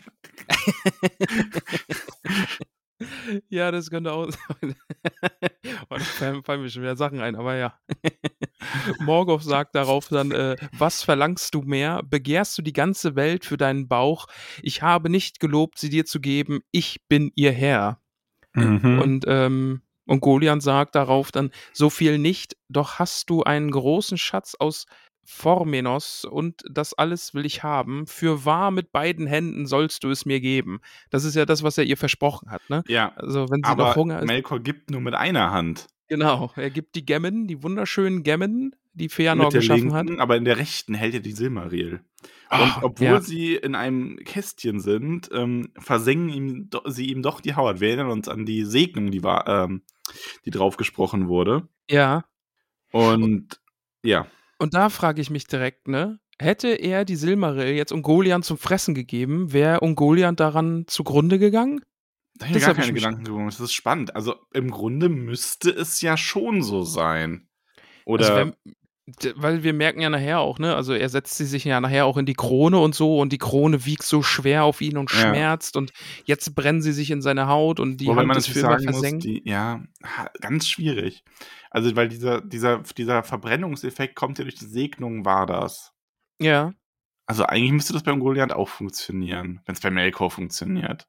Ja, 3.49 3.71
das 3.71 3.91
könnte 3.91 4.12
auch 4.12 4.31
sein. 4.31 4.75
Oh, 5.91 5.97
da 5.97 6.05
fallen, 6.05 6.43
fallen 6.43 6.62
mir 6.62 6.71
schon 6.71 6.83
wieder 6.83 6.97
Sachen 6.97 7.21
ein, 7.21 7.37
aber 7.37 7.57
ja. 7.57 7.79
Morgoth 9.00 9.43
sagt 9.43 9.75
darauf 9.75 10.09
dann, 10.09 10.31
äh, 10.31 10.57
was 10.76 11.02
verlangst 11.02 11.55
du 11.55 11.62
mehr? 11.62 12.02
Begehrst 12.05 12.57
du 12.57 12.62
die 12.62 12.73
ganze 12.73 13.17
Welt 13.17 13.45
für 13.45 13.57
deinen 13.57 13.88
Bauch? 13.88 14.26
Ich 14.62 14.83
habe 14.83 15.11
nicht 15.11 15.41
gelobt, 15.41 15.79
sie 15.79 15.91
dir 15.91 16.05
zu 16.05 16.21
geben. 16.21 16.61
Ich 16.71 17.00
bin 17.09 17.33
ihr 17.35 17.52
Herr. 17.52 18.00
Mhm. 18.55 19.00
Und, 19.00 19.25
ähm, 19.29 19.83
und 20.07 20.21
Golian 20.21 20.61
sagt 20.61 20.95
darauf 20.95 21.33
dann, 21.33 21.50
so 21.73 21.91
viel 21.91 22.19
nicht, 22.19 22.57
doch 22.69 22.99
hast 22.99 23.31
du 23.31 23.43
einen 23.43 23.71
großen 23.71 24.19
Schatz 24.19 24.55
aus 24.59 24.87
Formenos 25.25 26.25
und 26.25 26.62
das 26.71 26.95
alles 26.95 27.35
will 27.35 27.47
ich 27.47 27.62
haben. 27.62 28.07
Für 28.07 28.45
wahr 28.45 28.71
mit 28.71 28.93
beiden 28.93 29.26
Händen 29.26 29.67
sollst 29.67 30.05
du 30.05 30.11
es 30.11 30.26
mir 30.26 30.41
geben. 30.41 30.81
Das 31.11 31.25
ist 31.25 31.35
ja 31.37 31.47
das, 31.47 31.62
was 31.62 31.79
er 31.79 31.85
ihr 31.85 31.97
versprochen 31.97 32.50
hat, 32.50 32.69
ne? 32.69 32.83
ja, 32.88 33.12
Also, 33.17 33.49
wenn 33.50 33.62
sie 33.62 33.69
aber 33.71 33.88
noch 33.88 33.97
Hunger 33.97 34.21
ist. 34.21 34.26
Melkor 34.26 34.61
gibt 34.61 34.91
nur 34.91 35.00
mit 35.00 35.14
einer 35.14 35.50
Hand. 35.52 35.87
Genau, 36.09 36.52
er 36.57 36.71
gibt 36.71 36.95
die 36.95 37.07
Gemmen, 37.07 37.47
die 37.47 37.62
wunderschönen 37.62 38.23
Gemmen, 38.23 38.75
die 38.93 39.09
Feanor 39.09 39.50
geschaffen 39.50 39.91
linken, 39.91 40.12
hat. 40.12 40.21
aber 40.21 40.37
in 40.37 40.45
der 40.45 40.59
rechten 40.59 40.95
hält 40.95 41.14
er 41.14 41.21
die 41.21 41.33
Silmaril. 41.33 42.00
Und 42.50 42.83
obwohl 42.83 43.07
ja. 43.07 43.21
sie 43.23 43.55
in 43.55 43.75
einem 43.75 44.17
Kästchen 44.17 44.81
sind, 44.81 45.31
ähm, 45.33 45.73
versengen 45.79 46.29
ihm 46.29 46.71
sie 46.85 47.07
ihm 47.07 47.23
doch 47.23 47.41
die 47.41 47.55
Haut. 47.55 47.81
Wir 47.81 47.88
erinnern 47.88 48.11
uns 48.11 48.29
an 48.29 48.45
die 48.45 48.64
Segnung, 48.64 49.11
die 49.11 49.23
war, 49.23 49.49
ähm, 49.49 49.83
die 50.45 50.50
drauf 50.50 50.76
gesprochen 50.76 51.29
wurde. 51.29 51.67
Ja, 51.88 52.25
Und 52.91 53.61
ja, 54.02 54.26
und 54.62 54.75
da 54.75 54.88
frage 54.88 55.21
ich 55.21 55.31
mich 55.31 55.47
direkt, 55.47 55.88
ne? 55.88 56.19
Hätte 56.38 56.69
er 56.69 57.04
die 57.04 57.16
Silmaril 57.16 57.75
jetzt 57.75 57.92
Ungoliant 57.92 58.45
zum 58.45 58.57
Fressen 58.59 58.95
gegeben, 58.95 59.52
wäre 59.52 59.81
Ungoliant 59.81 60.40
daran 60.40 60.85
zugrunde 60.87 61.38
gegangen? 61.38 61.81
da 62.38 62.47
habe 62.47 62.59
ich 62.59 62.64
gar 62.64 62.75
keine 62.75 62.92
Gedanken 62.95 63.25
gemacht. 63.25 63.49
Das 63.54 63.61
ist 63.61 63.75
spannend. 63.75 64.16
Also 64.16 64.37
im 64.54 64.71
Grunde 64.71 65.09
müsste 65.11 65.71
es 65.71 66.00
ja 66.00 66.16
schon 66.16 66.62
so 66.62 66.83
sein. 66.83 67.49
Oder 68.07 68.25
Also 68.26 68.37
wenn, 68.40 68.50
d- 68.64 68.73
weil 69.37 69.62
wir 69.62 69.73
merken 69.73 70.00
ja 70.00 70.11
nachher 70.11 70.40
auch, 70.40 70.59
ne? 70.59 70.75
Also 70.76 70.92
er 70.92 71.09
setzt 71.09 71.37
sie 71.37 71.45
sich 71.45 71.64
ja 71.64 71.81
nachher 71.81 72.07
auch 72.07 72.16
in 72.16 72.26
die 72.26 72.35
Krone 72.35 72.78
und 72.78 72.95
so 72.95 73.19
und 73.21 73.33
die 73.33 73.38
Krone 73.38 73.85
wiegt 73.85 74.02
so 74.02 74.23
schwer 74.23 74.64
auf 74.64 74.81
ihn 74.81 74.97
und 74.97 75.11
Ja. 75.12 75.19
schmerzt 75.21 75.76
und 75.76 75.92
jetzt 76.25 76.54
brennen 76.54 76.83
sie 76.83 76.92
sich 76.92 77.11
in 77.11 77.23
seine 77.23 77.47
Haut 77.49 77.81
und 77.81 77.99
die 77.99 78.07
Wobei 78.07 78.25
man 78.25 78.37
ist 78.37 78.49
für 78.49 78.61
sagen 78.61 78.85
muss, 78.85 78.95
versenkt. 79.00 79.25
die, 79.25 79.42
ja, 79.45 79.83
ganz 80.40 80.69
schwierig. 80.69 81.25
Also, 81.71 81.95
weil 81.97 82.09
dieser, 82.09 82.40
dieser, 82.42 82.78
dieser 82.97 83.23
Verbrennungseffekt 83.23 84.14
kommt 84.14 84.38
ja 84.38 84.45
durch 84.45 84.57
die 84.57 84.66
Segnung, 84.66 85.25
war 85.25 85.47
das. 85.47 85.92
Ja. 86.40 86.73
Also, 87.26 87.45
eigentlich 87.45 87.73
müsste 87.73 87.92
das 87.95 88.02
beim 88.02 88.21
Goliath 88.21 88.52
auch 88.52 88.69
funktionieren, 88.69 89.61
wenn 89.64 89.75
es 89.75 89.81
bei 89.81 89.90
Melkor 89.90 90.31
funktioniert. 90.31 91.07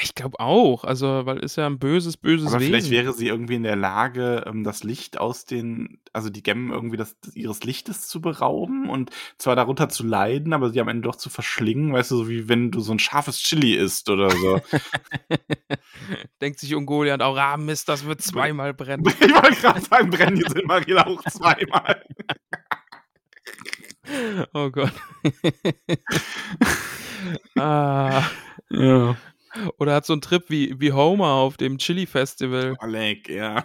Ich 0.00 0.14
glaube 0.14 0.40
auch, 0.40 0.84
also 0.84 1.26
weil 1.26 1.38
ist 1.40 1.56
ja 1.56 1.66
ein 1.66 1.78
böses, 1.78 2.16
böses 2.16 2.48
Aber 2.48 2.60
vielleicht 2.60 2.90
Wesen. 2.90 3.04
wäre 3.04 3.12
sie 3.12 3.28
irgendwie 3.28 3.56
in 3.56 3.62
der 3.62 3.76
Lage, 3.76 4.44
ähm, 4.46 4.64
das 4.64 4.84
Licht 4.84 5.18
aus 5.18 5.44
den, 5.44 6.00
also 6.12 6.30
die 6.30 6.42
Gemmen 6.42 6.72
irgendwie 6.72 6.96
das, 6.96 7.16
ihres 7.34 7.62
Lichtes 7.64 8.08
zu 8.08 8.20
berauben 8.20 8.88
und 8.88 9.10
zwar 9.38 9.54
darunter 9.54 9.88
zu 9.90 10.04
leiden, 10.04 10.54
aber 10.54 10.70
sie 10.70 10.80
am 10.80 10.88
Ende 10.88 11.02
doch 11.02 11.16
zu 11.16 11.28
verschlingen, 11.28 11.92
weißt 11.92 12.10
du, 12.10 12.16
so 12.16 12.28
wie 12.28 12.48
wenn 12.48 12.70
du 12.70 12.80
so 12.80 12.92
ein 12.92 12.98
scharfes 12.98 13.38
Chili 13.38 13.74
isst 13.74 14.08
oder 14.08 14.30
so. 14.30 14.60
Denkt 16.40 16.58
sich 16.58 16.74
Ungoliant 16.74 17.22
auch, 17.22 17.36
ah 17.36 17.56
Mist, 17.58 17.88
das 17.88 18.06
wird 18.06 18.22
zweimal 18.22 18.72
brennen. 18.72 19.04
ich 19.20 19.20
wollte 19.20 19.60
gerade 19.60 19.80
sagen, 19.82 20.10
brennen 20.10 20.36
die 20.36 20.50
Silmaril 20.50 20.98
auch 20.98 21.22
zweimal. 21.24 22.02
Oh 24.52 24.68
Gott. 24.70 24.92
ah. 27.56 28.22
Ja. 28.70 29.16
Oder 29.78 29.94
hat 29.94 30.06
so 30.06 30.12
einen 30.12 30.22
Trip 30.22 30.44
wie, 30.48 30.80
wie 30.80 30.92
Homer 30.92 31.32
auf 31.32 31.56
dem 31.56 31.78
Chili-Festival. 31.78 32.76
Oleg, 32.80 33.28
ja. 33.28 33.64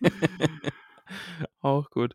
Auch 1.60 1.90
gut. 1.90 2.14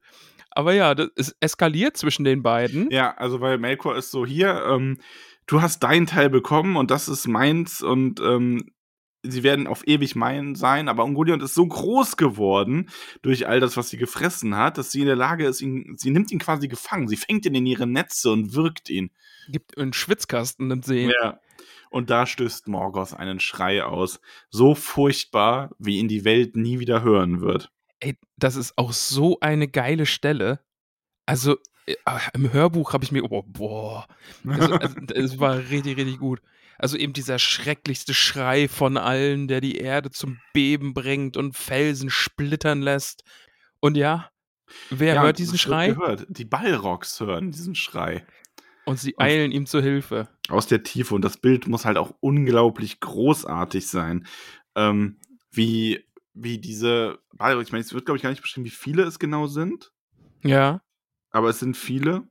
Aber 0.52 0.73
ja, 0.73 0.95
das, 0.95 1.10
es 1.15 1.36
eskaliert 1.39 1.97
zwischen 1.97 2.23
den 2.23 2.41
beiden. 2.41 2.89
Ja, 2.89 3.13
also 3.15 3.41
weil 3.41 3.58
Melkor 3.58 3.95
ist 3.95 4.12
so, 4.12 4.26
hier, 4.26 4.63
ähm, 4.67 5.00
du 5.45 5.62
hast 5.62 5.84
deinen 5.84 6.08
Teil 6.08 6.30
bekommen 6.30 6.78
und 6.78 6.89
das 6.91 7.08
ist 7.08 7.28
meins 7.28 7.82
und 7.82 8.19
ähm, 8.21 8.71
sie 9.23 9.43
werden 9.43 9.67
auf 9.67 9.88
ewig 9.88 10.15
mein 10.15 10.56
sein, 10.56 10.89
aber 10.89 11.04
Ungoliant 11.04 11.43
ist 11.43 11.54
so 11.54 11.65
groß 11.65 12.17
geworden 12.17 12.89
durch 13.21 13.47
all 13.47 13.60
das, 13.60 13.78
was 13.78 13.89
sie 13.89 13.97
gefressen 13.97 14.56
hat, 14.56 14.78
dass 14.78 14.91
sie 14.91 15.02
in 15.02 15.08
der 15.08 15.15
Lage 15.15 15.45
ist, 15.45 15.62
ihn, 15.62 15.95
sie 15.97 16.10
nimmt 16.10 16.32
ihn 16.32 16.39
quasi 16.39 16.67
gefangen, 16.67 17.08
sie 17.08 17.17
fängt 17.17 17.45
ihn 17.45 17.56
in 17.56 17.65
ihre 17.65 17.88
Netze 17.88 18.32
und 18.32 18.54
wirkt 18.54 18.89
ihn. 18.89 19.12
Gibt 19.50 19.78
einen 19.78 19.93
Schwitzkasten, 19.93 20.67
nimmt 20.67 20.86
sie 20.86 21.04
ihn. 21.04 21.12
Ja. 21.21 21.39
Und 21.89 22.10
da 22.10 22.26
stößt 22.26 22.67
Morgoth 22.67 23.13
einen 23.13 23.39
Schrei 23.39 23.84
aus, 23.84 24.19
so 24.50 24.76
furchtbar, 24.76 25.71
wie 25.80 25.97
ihn 25.97 26.08
die 26.08 26.26
Welt 26.26 26.56
nie 26.56 26.80
wieder 26.80 27.02
hören 27.02 27.41
wird. 27.41 27.71
Ey, 28.00 28.17
das 28.38 28.56
ist 28.56 28.78
auch 28.78 28.93
so 28.93 29.39
eine 29.39 29.67
geile 29.67 30.06
Stelle. 30.06 30.60
Also 31.26 31.58
äh, 31.88 31.95
im 32.34 32.52
Hörbuch 32.52 32.93
habe 32.93 33.04
ich 33.04 33.12
mir, 33.12 33.23
oh, 33.23 33.43
boah, 33.43 34.08
also, 34.47 34.73
also, 34.73 34.95
es 35.13 35.39
war 35.39 35.58
richtig, 35.58 35.97
richtig 35.97 36.19
gut. 36.19 36.41
Also 36.78 36.95
eben 36.95 37.13
dieser 37.13 37.39
schrecklichste 37.39 38.13
Schrei 38.13 38.67
von 38.67 38.97
allen, 38.97 39.47
der 39.47 39.62
die 39.62 39.78
Erde 39.78 40.12
zum 40.12 40.39
Beben 40.54 40.93
bringt 40.93 41.36
und 41.36 41.56
Felsen 41.56 42.10
splittern 42.10 42.82
lässt. 42.82 43.23
Und 43.80 43.97
ja, 43.97 44.30
wer 44.89 45.15
Ja, 45.15 45.21
hört 45.23 45.39
diesen 45.39 45.58
Schrei? 45.58 45.89
Gehört. 45.89 46.28
Die 46.30 46.45
Balrogs 46.45 47.19
hören 47.19 47.52
diesen 47.52 47.73
Schrei. 47.73 48.26
Und 48.88 48.97
sie 49.00 49.17
eilen 49.19 49.52
ihm 49.52 49.65
zu 49.65 49.82
Hilfe. 49.82 50.30
aus 50.50 50.65
der 50.67 50.82
Tiefe 50.84 51.13
und 51.13 51.21
das 51.23 51.38
Bild 51.38 51.67
muss 51.67 51.84
halt 51.86 51.97
auch 51.97 52.15
unglaublich 52.21 53.00
großartig 53.02 53.88
sein. 53.88 54.26
Ähm, 54.76 55.19
wie, 55.52 56.06
wie 56.34 56.58
diese, 56.58 57.19
ich 57.34 57.39
meine, 57.71 57.80
es 57.80 57.93
wird, 57.93 58.06
glaube 58.06 58.15
ich, 58.17 58.23
gar 58.23 58.30
nicht 58.30 58.41
beschrieben, 58.41 58.65
wie 58.65 58.69
viele 58.71 59.04
es 59.04 59.19
genau 59.19 59.47
sind, 59.47 59.91
Ja. 60.43 60.82
aber 61.32 61.50
es 61.50 61.60
sind 61.60 61.76
viele. 61.76 62.28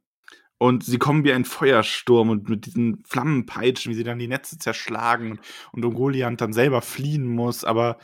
Und 0.59 0.83
sie 0.85 0.97
kommen 0.97 1.25
wie 1.25 1.35
ein 1.35 1.45
Feuersturm 1.45 2.31
und 2.31 2.49
mit 2.49 2.65
diesen 2.65 3.05
Flammenpeitschen, 3.05 3.93
wie 3.93 3.97
sie 3.97 4.05
dann 4.05 4.19
die 4.19 4.27
Netze 4.29 4.57
zerschlagen 4.59 5.33
und, 5.33 5.41
und 5.73 5.85
Ungoliant 5.85 6.41
dann 6.41 6.55
selber 6.55 6.81
fliehen 6.81 7.27
muss. 7.27 7.63
Aber 7.65 7.99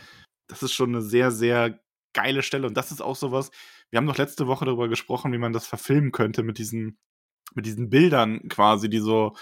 das 0.48 0.62
ist 0.62 0.74
schon 0.74 0.90
eine 0.90 1.00
sehr, 1.00 1.30
sehr 1.30 1.80
geile 2.12 2.42
Stelle. 2.42 2.66
Und 2.66 2.76
das 2.76 2.92
ist 2.92 3.00
auch 3.00 3.16
sowas, 3.16 3.50
wir 3.88 3.96
haben 3.96 4.06
doch 4.06 4.18
letzte 4.18 4.46
Woche 4.48 4.66
darüber 4.66 4.88
gesprochen, 4.88 5.32
wie 5.32 5.38
man 5.38 5.54
das 5.54 5.66
verfilmen 5.66 6.12
könnte 6.12 6.42
mit 6.42 6.58
diesen, 6.58 6.98
mit 7.54 7.66
diesen 7.66 7.88
Bildern 7.90 8.48
quasi, 8.48 8.88
die 8.90 8.98
so, 8.98 9.34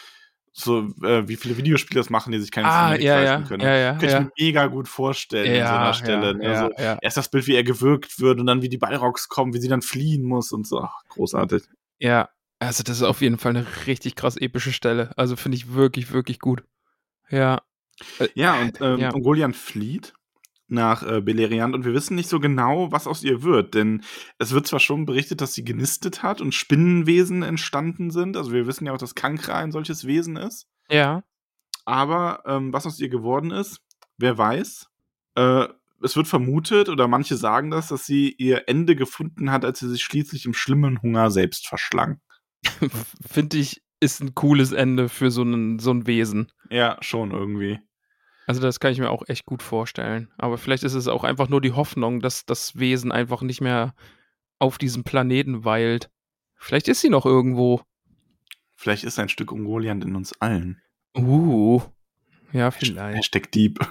so 0.53 0.89
äh, 1.05 1.27
wie 1.29 1.37
viele 1.37 1.57
Videospiele 1.57 2.01
das 2.01 2.11
machen, 2.11 2.33
die 2.33 2.41
sich 2.41 2.51
keine 2.51 2.67
Ah, 2.69 2.89
Cinematic 2.97 3.05
ja, 3.07 3.17
leisten 3.21 3.43
ja, 3.43 3.49
können. 3.49 3.63
ja, 3.63 3.77
ja, 3.77 3.91
Könnte 3.93 4.07
ich 4.07 4.13
ja. 4.13 4.21
mir 4.21 4.31
mega 4.39 4.67
gut 4.67 4.89
vorstellen 4.89 5.47
in 5.55 5.67
so 5.67 5.73
einer 5.73 5.95
Stelle. 5.95 6.27
ja, 6.29 6.33
ne? 6.35 6.45
ja, 6.45 6.61
so, 6.61 6.83
ja. 6.83 6.99
Erst 7.01 7.17
das 7.17 7.29
Bild, 7.31 7.47
wie 7.47 7.55
er 7.55 7.65
gewürgt 7.65 8.21
wird 8.21 8.41
und 8.41 8.47
dann 8.47 8.63
wie 8.63 8.69
die 8.69 8.79
Balrogs 8.79 9.29
kommen, 9.29 9.55
wie 9.55 9.61
sie 9.61 9.69
dann 9.69 9.83
fliehen 9.83 10.25
muss 10.25 10.53
und 10.53 10.67
so. 10.67 10.81
Ach, 10.83 11.03
großartig. 11.09 11.63
Ja, 11.99 12.29
also 12.59 12.83
das 12.83 12.97
ist 12.97 13.03
auf 13.05 13.21
jeden 13.23 13.39
Fall 13.39 13.51
eine 13.57 13.67
richtig 13.87 14.17
krass 14.17 14.37
epische 14.37 14.73
Stelle. 14.73 15.13
Also 15.17 15.37
finde 15.37 15.57
ich 15.57 15.73
wirklich, 15.73 16.13
wirklich 16.13 16.41
gut. 16.41 16.65
Ja. 17.31 17.63
Äh, 18.19 18.29
Ja, 18.35 18.61
und 18.61 18.81
ähm, 18.81 18.99
Ja. 18.99 19.11
Ungoliant 19.15 19.55
flieht 19.57 20.15
nach 20.71 21.03
äh, 21.03 21.21
Beleriand 21.21 21.75
und 21.75 21.85
wir 21.85 21.95
wissen 21.95 22.15
nicht 22.15 22.29
so 22.29 22.41
genau, 22.41 22.91
was 22.93 23.07
aus 23.07 23.23
ihr 23.23 23.43
wird, 23.43 23.75
denn 23.75 24.03
es 24.39 24.53
wird 24.53 24.67
zwar 24.67 24.81
schon 24.81 25.07
berichtet, 25.07 25.41
dass 25.41 25.55
sie 25.55 25.65
genistet 25.65 26.23
hat 26.23 26.41
und 26.41 26.55
Spinnenwesen 26.55 27.43
entstanden 27.43 28.11
sind, 28.11 28.37
also 28.37 28.53
wir 28.53 28.67
wissen 28.67 28.87
ja 28.87 28.93
auch, 28.93 28.99
dass 28.99 29.15
Kankra 29.15 29.55
ein 29.59 29.73
solches 29.73 30.07
Wesen 30.07 30.37
ist, 30.37 30.67
Ja. 30.91 31.23
aber 31.85 32.43
ähm, 32.47 32.73
was 32.73 32.87
aus 32.87 33.01
ihr 33.01 33.09
geworden 33.09 33.51
ist, 33.51 33.81
wer 34.19 34.37
weiß. 34.39 34.87
Äh, 35.37 35.69
es 36.03 36.17
wird 36.17 36.29
vermutet, 36.29 36.89
oder 36.89 37.09
manche 37.09 37.37
sagen 37.37 37.71
das, 37.71 37.89
dass 37.89 38.07
sie 38.07 38.33
ihr 38.39 38.69
Ende 38.69 38.97
gefunden 38.97 39.51
hat, 39.51 39.65
als 39.67 39.81
sie 39.81 39.89
sich 39.89 40.03
schließlich 40.03 40.47
im 40.47 40.55
schlimmen 40.55 41.03
Hunger 41.03 41.31
selbst 41.31 41.69
verschlang. 41.69 42.21
Finde 43.31 43.59
ich, 43.59 43.83
ist 44.01 44.23
ein 44.23 44.35
cooles 44.35 44.73
Ende 44.73 45.11
für 45.11 45.31
so 45.31 45.43
ein, 45.43 45.79
so 45.79 45.91
ein 45.93 46.07
Wesen. 46.07 46.51
Ja, 46.71 46.97
schon 47.03 47.33
irgendwie. 47.33 47.81
Also 48.51 48.63
das 48.63 48.81
kann 48.81 48.91
ich 48.91 48.99
mir 48.99 49.11
auch 49.11 49.29
echt 49.29 49.47
gut 49.47 49.63
vorstellen. 49.63 50.29
Aber 50.37 50.59
vielleicht 50.59 50.83
ist 50.83 50.95
es 50.95 51.07
auch 51.07 51.23
einfach 51.23 51.49
nur 51.49 51.61
die 51.61 51.71
Hoffnung, 51.71 52.19
dass 52.19 52.47
das 52.47 52.77
Wesen 52.77 53.13
einfach 53.13 53.43
nicht 53.43 53.61
mehr 53.61 53.95
auf 54.59 54.77
diesem 54.77 55.05
Planeten 55.05 55.65
weilt. 55.65 56.11
Vielleicht 56.57 56.89
ist 56.89 57.01
sie 57.01 57.11
noch 57.11 57.27
irgendwo. 57.27 57.83
Vielleicht 58.75 59.05
ist 59.05 59.21
ein 59.21 59.29
Stück 59.29 59.53
Ungoliant 59.53 60.05
in 60.05 60.17
uns 60.17 60.33
allen. 60.41 60.83
Uh. 61.17 61.81
Ja, 62.53 62.73
vielleicht. 62.73 63.19
Hashtag 63.19 63.53
Dieb. 63.53 63.79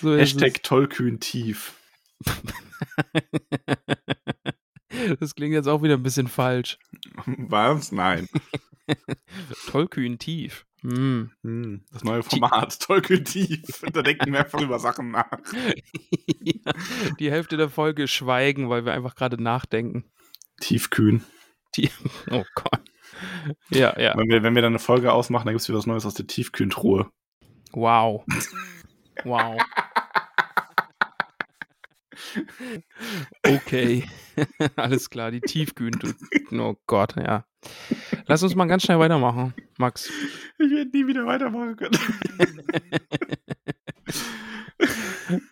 so 0.00 0.16
Hashtag 0.16 0.62
tollkühn 0.62 1.18
tief. 1.18 1.74
Das 5.18 5.34
klingt 5.34 5.54
jetzt 5.54 5.66
auch 5.66 5.82
wieder 5.82 5.94
ein 5.94 6.02
bisschen 6.04 6.28
falsch. 6.28 6.78
Was? 7.26 7.90
Nein. 7.90 8.28
Tollkühn 9.66 10.18
tief. 10.18 10.64
Hm, 10.82 11.84
das 11.92 12.02
neue 12.02 12.22
Format, 12.24 12.80
tollkühn 12.80 13.24
tief. 13.24 13.84
Da 13.92 14.02
denken 14.02 14.32
wir 14.32 14.40
einfach 14.40 14.60
über 14.60 14.78
Sachen 14.80 15.12
nach. 15.12 15.30
ja, 16.40 16.72
die 17.20 17.30
Hälfte 17.30 17.56
der 17.56 17.68
Folge 17.68 18.08
schweigen, 18.08 18.68
weil 18.68 18.84
wir 18.84 18.92
einfach 18.92 19.14
gerade 19.14 19.40
nachdenken. 19.40 20.04
Tiefkühn. 20.60 21.24
Oh 22.30 22.44
Gott. 22.54 22.80
Ja, 23.70 23.98
ja. 23.98 24.16
Wenn 24.16 24.28
wir, 24.28 24.42
wenn 24.42 24.54
wir 24.54 24.62
dann 24.62 24.72
eine 24.72 24.78
Folge 24.78 25.12
ausmachen, 25.12 25.46
dann 25.46 25.54
gibt 25.54 25.62
es 25.62 25.68
wieder 25.68 25.78
was 25.78 25.86
Neues 25.86 26.04
aus 26.04 26.14
der 26.14 26.26
Tiefkühltruhe. 26.26 27.10
Wow. 27.72 28.24
Wow. 29.24 29.60
Okay. 33.46 34.04
Alles 34.76 35.10
klar, 35.10 35.30
die 35.30 35.40
Tiefkühlen. 35.40 35.98
Oh 36.52 36.74
Gott, 36.86 37.16
ja. 37.16 37.44
Lass 38.26 38.42
uns 38.42 38.54
mal 38.54 38.66
ganz 38.66 38.84
schnell 38.84 38.98
weitermachen, 38.98 39.54
Max. 39.78 40.10
Ich 40.58 40.70
werde 40.70 40.90
nie 40.92 41.06
wieder 41.06 41.26
weitermachen 41.26 41.76
können. 41.76 41.98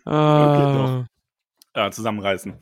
Ah, 0.04 1.06
Ja, 1.74 1.90
zusammenreißen. 1.90 2.54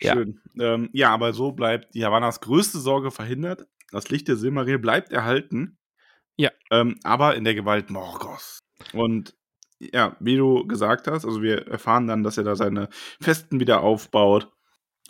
Ja. 0.00 0.14
Schön. 0.14 0.40
Ähm, 0.58 0.90
ja, 0.92 1.10
aber 1.10 1.32
so 1.32 1.52
bleibt 1.52 1.94
die 1.94 2.04
Havanas 2.04 2.40
größte 2.40 2.78
Sorge 2.78 3.10
verhindert. 3.10 3.66
Das 3.92 4.10
Licht 4.10 4.28
der 4.28 4.36
Silmaril 4.36 4.78
bleibt 4.78 5.12
erhalten. 5.12 5.78
Ja. 6.36 6.50
Ähm, 6.70 6.98
aber 7.04 7.36
in 7.36 7.44
der 7.44 7.54
Gewalt 7.54 7.90
Morgos. 7.90 8.60
Und 8.92 9.34
ja, 9.78 10.16
wie 10.20 10.36
du 10.36 10.66
gesagt 10.66 11.06
hast, 11.06 11.24
also 11.24 11.42
wir 11.42 11.66
erfahren 11.68 12.06
dann, 12.06 12.22
dass 12.22 12.38
er 12.38 12.44
da 12.44 12.56
seine 12.56 12.88
Festen 13.20 13.60
wieder 13.60 13.80
aufbaut 13.80 14.50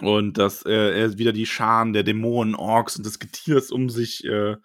und 0.00 0.38
dass 0.38 0.64
äh, 0.64 1.00
er 1.00 1.18
wieder 1.18 1.32
die 1.32 1.46
Scharen 1.46 1.92
der 1.92 2.02
Dämonen, 2.02 2.54
Orks 2.54 2.96
und 2.96 3.06
des 3.06 3.18
Getiers 3.18 3.70
um 3.70 3.88
sich 3.88 4.24
äh, 4.24 4.56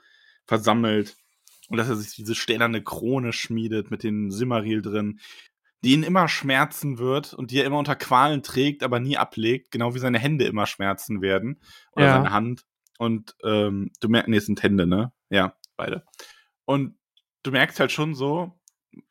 versammelt 0.45 1.15
und 1.69 1.77
dass 1.77 1.89
er 1.89 1.95
sich 1.95 2.15
diese 2.15 2.35
sternerne 2.35 2.83
Krone 2.83 3.31
schmiedet 3.31 3.91
mit 3.91 4.03
den 4.03 4.31
Silmaril 4.31 4.81
drin, 4.81 5.19
die 5.83 5.93
ihn 5.93 6.03
immer 6.03 6.27
schmerzen 6.27 6.97
wird 6.99 7.33
und 7.33 7.51
die 7.51 7.59
er 7.59 7.65
immer 7.65 7.79
unter 7.79 7.95
Qualen 7.95 8.43
trägt, 8.43 8.83
aber 8.83 8.99
nie 8.99 9.17
ablegt, 9.17 9.71
genau 9.71 9.95
wie 9.95 9.99
seine 9.99 10.19
Hände 10.19 10.45
immer 10.45 10.67
schmerzen 10.67 11.21
werden 11.21 11.61
oder 11.93 12.07
Ja. 12.07 12.11
seine 12.13 12.31
Hand. 12.31 12.63
Und 12.99 13.35
ähm, 13.43 13.91
du 13.99 14.09
merkst, 14.09 14.29
nee, 14.29 14.37
es 14.37 14.45
sind 14.45 14.61
Hände, 14.61 14.85
ne? 14.85 15.11
Ja, 15.29 15.55
beide. 15.77 16.03
Und 16.65 16.99
du 17.41 17.51
merkst 17.51 17.79
halt 17.79 17.91
schon 17.91 18.13
so, 18.13 18.59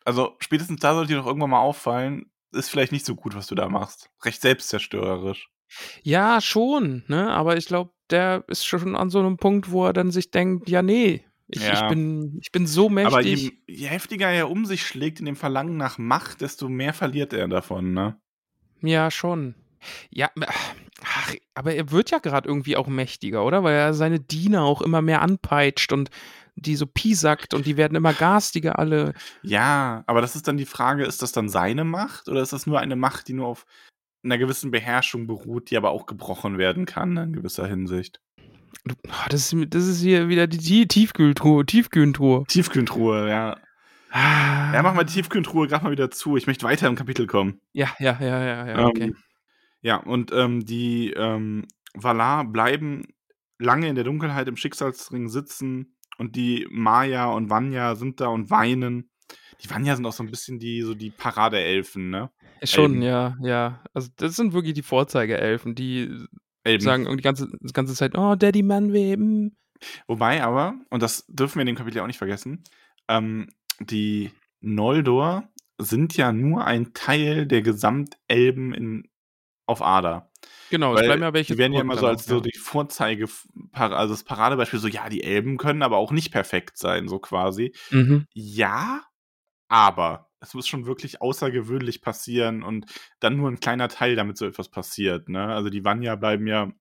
also 0.04 0.36
spätestens 0.40 0.80
da 0.80 0.94
sollte 0.94 1.12
dir 1.12 1.18
doch 1.18 1.26
irgendwann 1.26 1.50
mal 1.50 1.60
auffallen, 1.60 2.30
ist 2.52 2.68
vielleicht 2.70 2.92
nicht 2.92 3.06
so 3.06 3.14
gut, 3.14 3.34
was 3.34 3.46
du 3.46 3.54
da 3.54 3.68
machst. 3.68 4.10
Recht 4.24 4.40
selbstzerstörerisch. 4.40 5.48
ja, 6.02 6.40
schon, 6.40 7.04
ne? 7.06 7.30
Aber 7.30 7.56
ich 7.56 7.66
glaube, 7.66 7.92
der 8.10 8.44
ist 8.48 8.66
schon 8.66 8.96
an 8.96 9.10
so 9.10 9.20
einem 9.20 9.36
Punkt, 9.36 9.70
wo 9.70 9.86
er 9.86 9.92
dann 9.92 10.10
sich 10.10 10.30
denkt, 10.32 10.68
ja, 10.68 10.82
nee, 10.82 11.24
ich, 11.46 11.62
Ja. 11.62 11.74
ich, 11.74 11.88
bin, 11.88 12.38
ich 12.42 12.50
bin 12.52 12.66
so 12.66 12.88
mächtig. 12.88 13.12
Aber 13.12 13.22
je, 13.22 13.52
je 13.68 13.86
heftiger 13.86 14.28
er 14.30 14.50
um 14.50 14.64
sich 14.66 14.84
schlägt 14.86 15.20
in 15.20 15.26
dem 15.26 15.36
Verlangen 15.36 15.76
nach 15.76 15.98
Macht, 15.98 16.40
desto 16.40 16.68
mehr 16.68 16.92
verliert 16.92 17.32
er 17.32 17.46
davon, 17.48 17.92
ne? 17.92 18.20
Ja, 18.82 19.10
schon. 19.10 19.54
Ja, 20.10 20.30
ach, 21.04 21.34
aber 21.54 21.74
er 21.74 21.90
wird 21.90 22.10
ja 22.10 22.18
gerade 22.18 22.48
irgendwie 22.48 22.76
auch 22.76 22.86
mächtiger, 22.88 23.44
oder? 23.44 23.62
Weil 23.62 23.74
er 23.74 23.94
seine 23.94 24.20
Diener 24.20 24.62
auch 24.64 24.82
immer 24.82 25.02
mehr 25.02 25.22
anpeitscht 25.22 25.92
und 25.92 26.10
die 26.60 26.76
so 26.76 26.86
piesackt 26.86 27.54
und 27.54 27.66
die 27.66 27.76
werden 27.76 27.96
immer 27.96 28.12
garstiger 28.12 28.78
alle. 28.78 29.14
Ja, 29.42 30.04
aber 30.06 30.20
das 30.20 30.36
ist 30.36 30.46
dann 30.46 30.56
die 30.56 30.66
Frage, 30.66 31.04
ist 31.04 31.22
das 31.22 31.32
dann 31.32 31.48
seine 31.48 31.84
Macht 31.84 32.28
oder 32.28 32.42
ist 32.42 32.52
das 32.52 32.66
nur 32.66 32.78
eine 32.78 32.96
Macht, 32.96 33.28
die 33.28 33.32
nur 33.32 33.46
auf 33.46 33.66
einer 34.22 34.38
gewissen 34.38 34.70
Beherrschung 34.70 35.26
beruht, 35.26 35.70
die 35.70 35.76
aber 35.76 35.90
auch 35.90 36.06
gebrochen 36.06 36.58
werden 36.58 36.86
kann 36.86 37.16
in 37.16 37.32
gewisser 37.32 37.66
Hinsicht? 37.66 38.20
Ah, 39.08 39.26
Das 39.28 39.52
ist, 39.52 39.74
das 39.74 39.86
ist 39.86 40.00
hier 40.00 40.28
wieder 40.28 40.46
die, 40.46 40.58
die 40.58 40.86
Tiefkühltruhe, 40.86 41.64
Tiefkühltruhe. 41.66 42.44
Tiefkühltruhe, 42.46 43.28
ja. 43.28 43.56
Ah. 44.10 44.72
Ja, 44.74 44.82
mach 44.82 44.94
mal 44.94 45.04
die 45.04 45.14
Tiefkühltruhe 45.14 45.68
gerade 45.68 45.84
mal 45.84 45.92
wieder 45.92 46.10
zu. 46.10 46.36
Ich 46.36 46.46
möchte 46.46 46.64
weiter 46.66 46.88
im 46.88 46.96
Kapitel 46.96 47.26
kommen. 47.26 47.60
Ja, 47.72 47.94
ja, 47.98 48.18
ja, 48.20 48.44
ja, 48.44 48.66
ja, 48.66 48.86
okay. 48.86 49.04
Ähm, 49.04 49.16
ja, 49.82 49.96
und 49.96 50.32
ähm, 50.32 50.64
die 50.64 51.12
ähm, 51.12 51.66
Valar 51.94 52.44
bleiben 52.44 53.04
lange 53.58 53.88
in 53.88 53.94
der 53.94 54.04
Dunkelheit 54.04 54.48
im 54.48 54.56
Schicksalsring 54.56 55.28
sitzen 55.28 55.94
und 56.20 56.36
die 56.36 56.68
Maya 56.70 57.30
und 57.30 57.48
Vanya 57.48 57.94
sind 57.94 58.20
da 58.20 58.28
und 58.28 58.50
weinen. 58.50 59.08
Die 59.62 59.70
Vanya 59.70 59.96
sind 59.96 60.04
auch 60.04 60.12
so 60.12 60.22
ein 60.22 60.30
bisschen 60.30 60.58
die, 60.58 60.82
so 60.82 60.94
die 60.94 61.08
Paradeelfen, 61.08 62.10
ne? 62.10 62.30
Schon, 62.62 62.92
Elben. 62.92 63.02
ja, 63.02 63.36
ja. 63.40 63.82
Also 63.94 64.10
das 64.16 64.36
sind 64.36 64.52
wirklich 64.52 64.74
die 64.74 64.82
Vorzeigeelfen, 64.82 65.74
die 65.74 66.14
Elben. 66.62 66.84
sagen 66.84 67.16
die 67.16 67.22
ganze, 67.22 67.48
die 67.58 67.72
ganze 67.72 67.94
Zeit, 67.94 68.18
oh, 68.18 68.34
Daddy 68.34 68.62
Manwe, 68.62 69.16
mm. 69.16 69.56
Wobei 70.06 70.42
aber, 70.42 70.74
und 70.90 71.02
das 71.02 71.24
dürfen 71.26 71.54
wir 71.54 71.62
in 71.62 71.68
dem 71.68 71.76
Kapitel 71.76 72.00
auch 72.00 72.06
nicht 72.06 72.18
vergessen, 72.18 72.64
ähm, 73.08 73.48
die 73.78 74.30
Noldor 74.60 75.48
sind 75.78 76.18
ja 76.18 76.34
nur 76.34 76.66
ein 76.66 76.92
Teil 76.92 77.46
der 77.46 77.62
Gesamtelben 77.62 78.74
in, 78.74 79.08
auf 79.64 79.80
Ada. 79.80 80.29
Genau, 80.70 80.94
es 80.94 81.00
Weil 81.00 81.06
bleiben 81.06 81.22
ja 81.22 81.32
welche 81.32 81.54
die 81.54 81.58
werden 81.58 81.72
ja 81.72 81.80
immer 81.80 81.96
so 81.96 82.06
als 82.06 82.24
auch, 82.24 82.28
so 82.28 82.34
ja. 82.36 82.40
die 82.42 82.58
Vorzeige, 82.58 83.26
also 83.72 84.14
das 84.14 84.24
Paradebeispiel, 84.24 84.78
so 84.78 84.88
ja, 84.88 85.08
die 85.08 85.22
Elben 85.22 85.56
können 85.56 85.82
aber 85.82 85.96
auch 85.96 86.12
nicht 86.12 86.30
perfekt 86.32 86.78
sein, 86.78 87.08
so 87.08 87.18
quasi. 87.18 87.74
Mhm. 87.90 88.26
Ja, 88.32 89.02
aber 89.68 90.30
es 90.40 90.54
muss 90.54 90.66
schon 90.66 90.86
wirklich 90.86 91.20
außergewöhnlich 91.20 92.00
passieren 92.02 92.62
und 92.62 92.86
dann 93.20 93.36
nur 93.36 93.50
ein 93.50 93.60
kleiner 93.60 93.88
Teil, 93.88 94.16
damit 94.16 94.38
so 94.38 94.46
etwas 94.46 94.70
passiert. 94.70 95.28
Ne? 95.28 95.44
Also 95.44 95.70
die 95.70 95.84
Vanya 95.84 96.16
bleiben 96.16 96.46
ja 96.46 96.72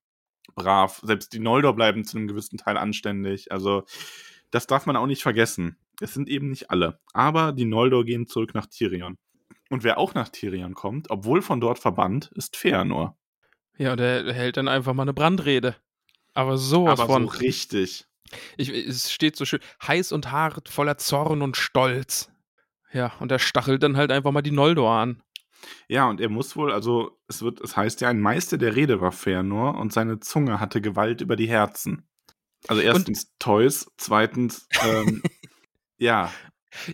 brav, 0.55 1.01
selbst 1.03 1.33
die 1.33 1.39
Noldor 1.39 1.75
bleiben 1.75 2.05
zu 2.05 2.17
einem 2.17 2.27
gewissen 2.27 2.57
Teil 2.57 2.77
anständig. 2.77 3.51
Also 3.51 3.83
das 4.51 4.65
darf 4.65 4.85
man 4.85 4.95
auch 4.95 5.07
nicht 5.07 5.21
vergessen. 5.21 5.77
Es 5.99 6.13
sind 6.13 6.29
eben 6.29 6.49
nicht 6.49 6.71
alle. 6.71 6.99
Aber 7.13 7.51
die 7.51 7.65
Noldor 7.65 8.05
gehen 8.05 8.27
zurück 8.27 8.53
nach 8.53 8.65
Tirion. 8.65 9.17
Und 9.69 9.83
wer 9.83 9.97
auch 9.97 10.13
nach 10.13 10.29
Tirion 10.29 10.73
kommt, 10.73 11.11
obwohl 11.11 11.41
von 11.41 11.61
dort 11.61 11.79
verbannt, 11.79 12.31
ist 12.35 12.55
Feanor. 12.55 13.18
Ja, 13.79 13.93
und 13.93 13.99
er 13.99 14.31
hält 14.33 14.57
dann 14.57 14.67
einfach 14.67 14.93
mal 14.93 15.03
eine 15.03 15.13
Brandrede. 15.13 15.75
Aber 16.33 16.57
sowas 16.57 16.99
Aber 16.99 17.13
von. 17.13 17.27
so 17.27 17.37
richtig. 17.39 18.05
Ich, 18.57 18.69
es 18.69 19.11
steht 19.11 19.35
so 19.35 19.45
schön, 19.45 19.61
heiß 19.81 20.11
und 20.11 20.31
hart, 20.31 20.69
voller 20.69 20.97
Zorn 20.97 21.41
und 21.41 21.57
Stolz. 21.57 22.29
Ja, 22.91 23.13
und 23.19 23.31
er 23.31 23.39
stachelt 23.39 23.81
dann 23.81 23.97
halt 23.97 24.11
einfach 24.11 24.31
mal 24.31 24.41
die 24.41 24.51
Noldor 24.51 24.91
an. 24.91 25.23
Ja, 25.87 26.09
und 26.09 26.21
er 26.21 26.29
muss 26.29 26.55
wohl, 26.55 26.71
also 26.71 27.19
es 27.27 27.41
wird, 27.41 27.61
es 27.61 27.75
heißt 27.75 28.01
ja, 28.01 28.09
ein 28.09 28.19
Meister 28.19 28.57
der 28.57 28.75
Rede 28.75 29.01
war 29.01 29.11
Fëanor 29.11 29.77
und 29.77 29.93
seine 29.93 30.19
Zunge 30.19 30.59
hatte 30.59 30.81
Gewalt 30.81 31.21
über 31.21 31.35
die 31.35 31.49
Herzen. 31.49 32.07
Also 32.67 32.81
erstens 32.81 33.33
Toys, 33.39 33.89
zweitens, 33.97 34.67
ähm, 34.85 35.23
ja, 35.97 36.31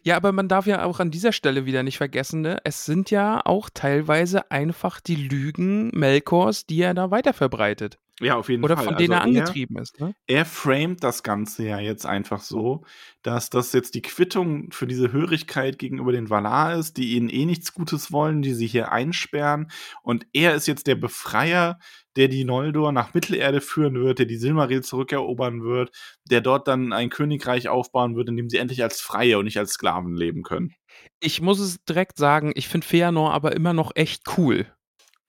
Ja, 0.03 0.15
aber 0.15 0.31
man 0.31 0.47
darf 0.47 0.65
ja 0.67 0.83
auch 0.85 0.99
an 0.99 1.11
dieser 1.11 1.31
Stelle 1.31 1.65
wieder 1.65 1.83
nicht 1.83 1.97
vergessen, 1.97 2.41
ne? 2.41 2.57
es 2.63 2.85
sind 2.85 3.11
ja 3.11 3.41
auch 3.45 3.69
teilweise 3.73 4.49
einfach 4.51 4.99
die 4.99 5.15
Lügen 5.15 5.89
Melkors, 5.93 6.65
die 6.65 6.81
er 6.81 6.93
da 6.93 7.11
weiter 7.11 7.33
verbreitet. 7.33 7.99
Ja, 8.21 8.35
auf 8.35 8.47
jeden 8.47 8.63
Oder 8.63 8.77
Fall. 8.77 8.85
von 8.85 8.97
denen 8.97 9.11
er 9.11 9.23
Also 9.23 9.39
angetrieben 9.39 9.77
ist. 9.77 9.99
Ne? 9.99 10.13
Er 10.25 10.45
framet 10.45 11.03
das 11.03 11.21
Ganze 11.21 11.65
ja 11.65 11.79
jetzt 11.79 12.05
einfach 12.05 12.39
so, 12.39 12.85
dass 13.23 13.49
das 13.49 13.73
jetzt 13.73 13.93
die 13.93 14.01
Quittung 14.01 14.71
für 14.71 14.87
diese 14.87 15.11
Hörigkeit 15.11 15.77
gegenüber 15.77 16.13
den 16.13 16.29
Valar 16.29 16.75
ist, 16.75 16.95
die 16.95 17.15
ihnen 17.15 17.27
eh 17.27 17.45
nichts 17.45 17.73
Gutes 17.73 18.13
wollen, 18.13 18.41
die 18.41 18.53
sie 18.53 18.67
hier 18.67 18.91
einsperren. 18.91 19.69
Und 20.01 20.27
er 20.31 20.55
ist 20.55 20.65
jetzt 20.65 20.87
der 20.87 20.95
Befreier, 20.95 21.77
der 22.15 22.29
die 22.29 22.45
Noldor 22.45 22.93
nach 22.93 23.13
Mittelerde 23.13 23.59
führen 23.59 23.95
wird, 23.95 24.19
der 24.19 24.25
die 24.25 24.37
Silmaril 24.37 24.81
zurückerobern 24.81 25.63
wird, 25.63 25.91
der 26.23 26.39
dort 26.39 26.69
dann 26.69 26.93
ein 26.93 27.09
Königreich 27.09 27.67
aufbauen 27.67 28.15
wird, 28.15 28.29
in 28.29 28.37
dem 28.37 28.49
sie 28.49 28.57
endlich 28.57 28.81
als 28.81 29.01
Freie 29.01 29.37
und 29.37 29.45
nicht 29.45 29.59
als 29.59 29.71
Sklaven 29.71 30.15
leben 30.15 30.43
können. 30.43 30.73
Ich 31.19 31.41
muss 31.41 31.59
es 31.59 31.83
direkt 31.83 32.17
sagen, 32.17 32.53
ich 32.55 32.69
finde 32.69 32.87
Feanor 32.87 33.33
aber 33.33 33.53
immer 33.53 33.73
noch 33.73 33.91
echt 33.95 34.23
cool. 34.37 34.67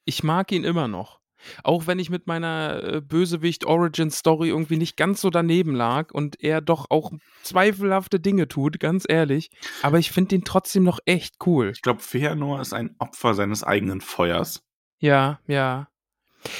Ich 0.04 0.22
mag 0.22 0.52
ihn 0.52 0.62
immer 0.62 0.86
noch. 0.86 1.18
Auch 1.62 1.86
wenn 1.86 1.98
ich 1.98 2.10
mit 2.10 2.26
meiner 2.26 2.82
äh, 2.82 3.00
Bösewicht-Origin-Story 3.00 4.48
irgendwie 4.48 4.76
nicht 4.76 4.96
ganz 4.96 5.20
so 5.20 5.30
daneben 5.30 5.74
lag 5.74 6.12
und 6.12 6.42
er 6.42 6.60
doch 6.60 6.86
auch 6.90 7.12
zweifelhafte 7.42 8.20
Dinge 8.20 8.48
tut, 8.48 8.80
ganz 8.80 9.04
ehrlich. 9.08 9.50
Aber 9.82 9.98
ich 9.98 10.10
finde 10.10 10.36
ihn 10.36 10.44
trotzdem 10.44 10.82
noch 10.82 11.00
echt 11.04 11.36
cool. 11.46 11.70
Ich 11.74 11.82
glaube, 11.82 12.00
Feanor 12.00 12.60
ist 12.60 12.72
ein 12.72 12.94
Opfer 12.98 13.34
seines 13.34 13.64
eigenen 13.64 14.00
Feuers. 14.00 14.62
Ja, 14.98 15.40
ja. 15.46 15.88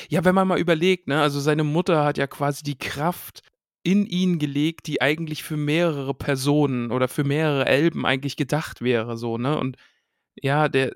Ja, 0.09 0.25
wenn 0.25 0.35
man 0.35 0.49
mal 0.49 0.59
überlegt, 0.59 1.09
ne, 1.09 1.20
also 1.20 1.40
seine 1.40 1.64
Mutter 1.64 2.05
hat 2.05 2.18
ja 2.18 2.27
quasi 2.27 2.62
die 2.62 2.79
Kraft 2.79 3.42
in 3.83 4.05
ihn 4.05 4.40
gelegt, 4.40 4.88
die 4.88 5.01
eigentlich 5.01 5.44
für 5.44 5.57
mehrere 5.57 6.12
Personen 6.12 6.90
oder 6.90 7.07
für 7.07 7.22
mehrere 7.22 7.66
Elben 7.66 8.05
eigentlich 8.05 8.37
gedacht 8.37 8.83
wäre, 8.83 9.16
so, 9.16 9.38
ne? 9.38 9.57
Und 9.59 9.77
ja, 10.35 10.68
der, 10.68 10.92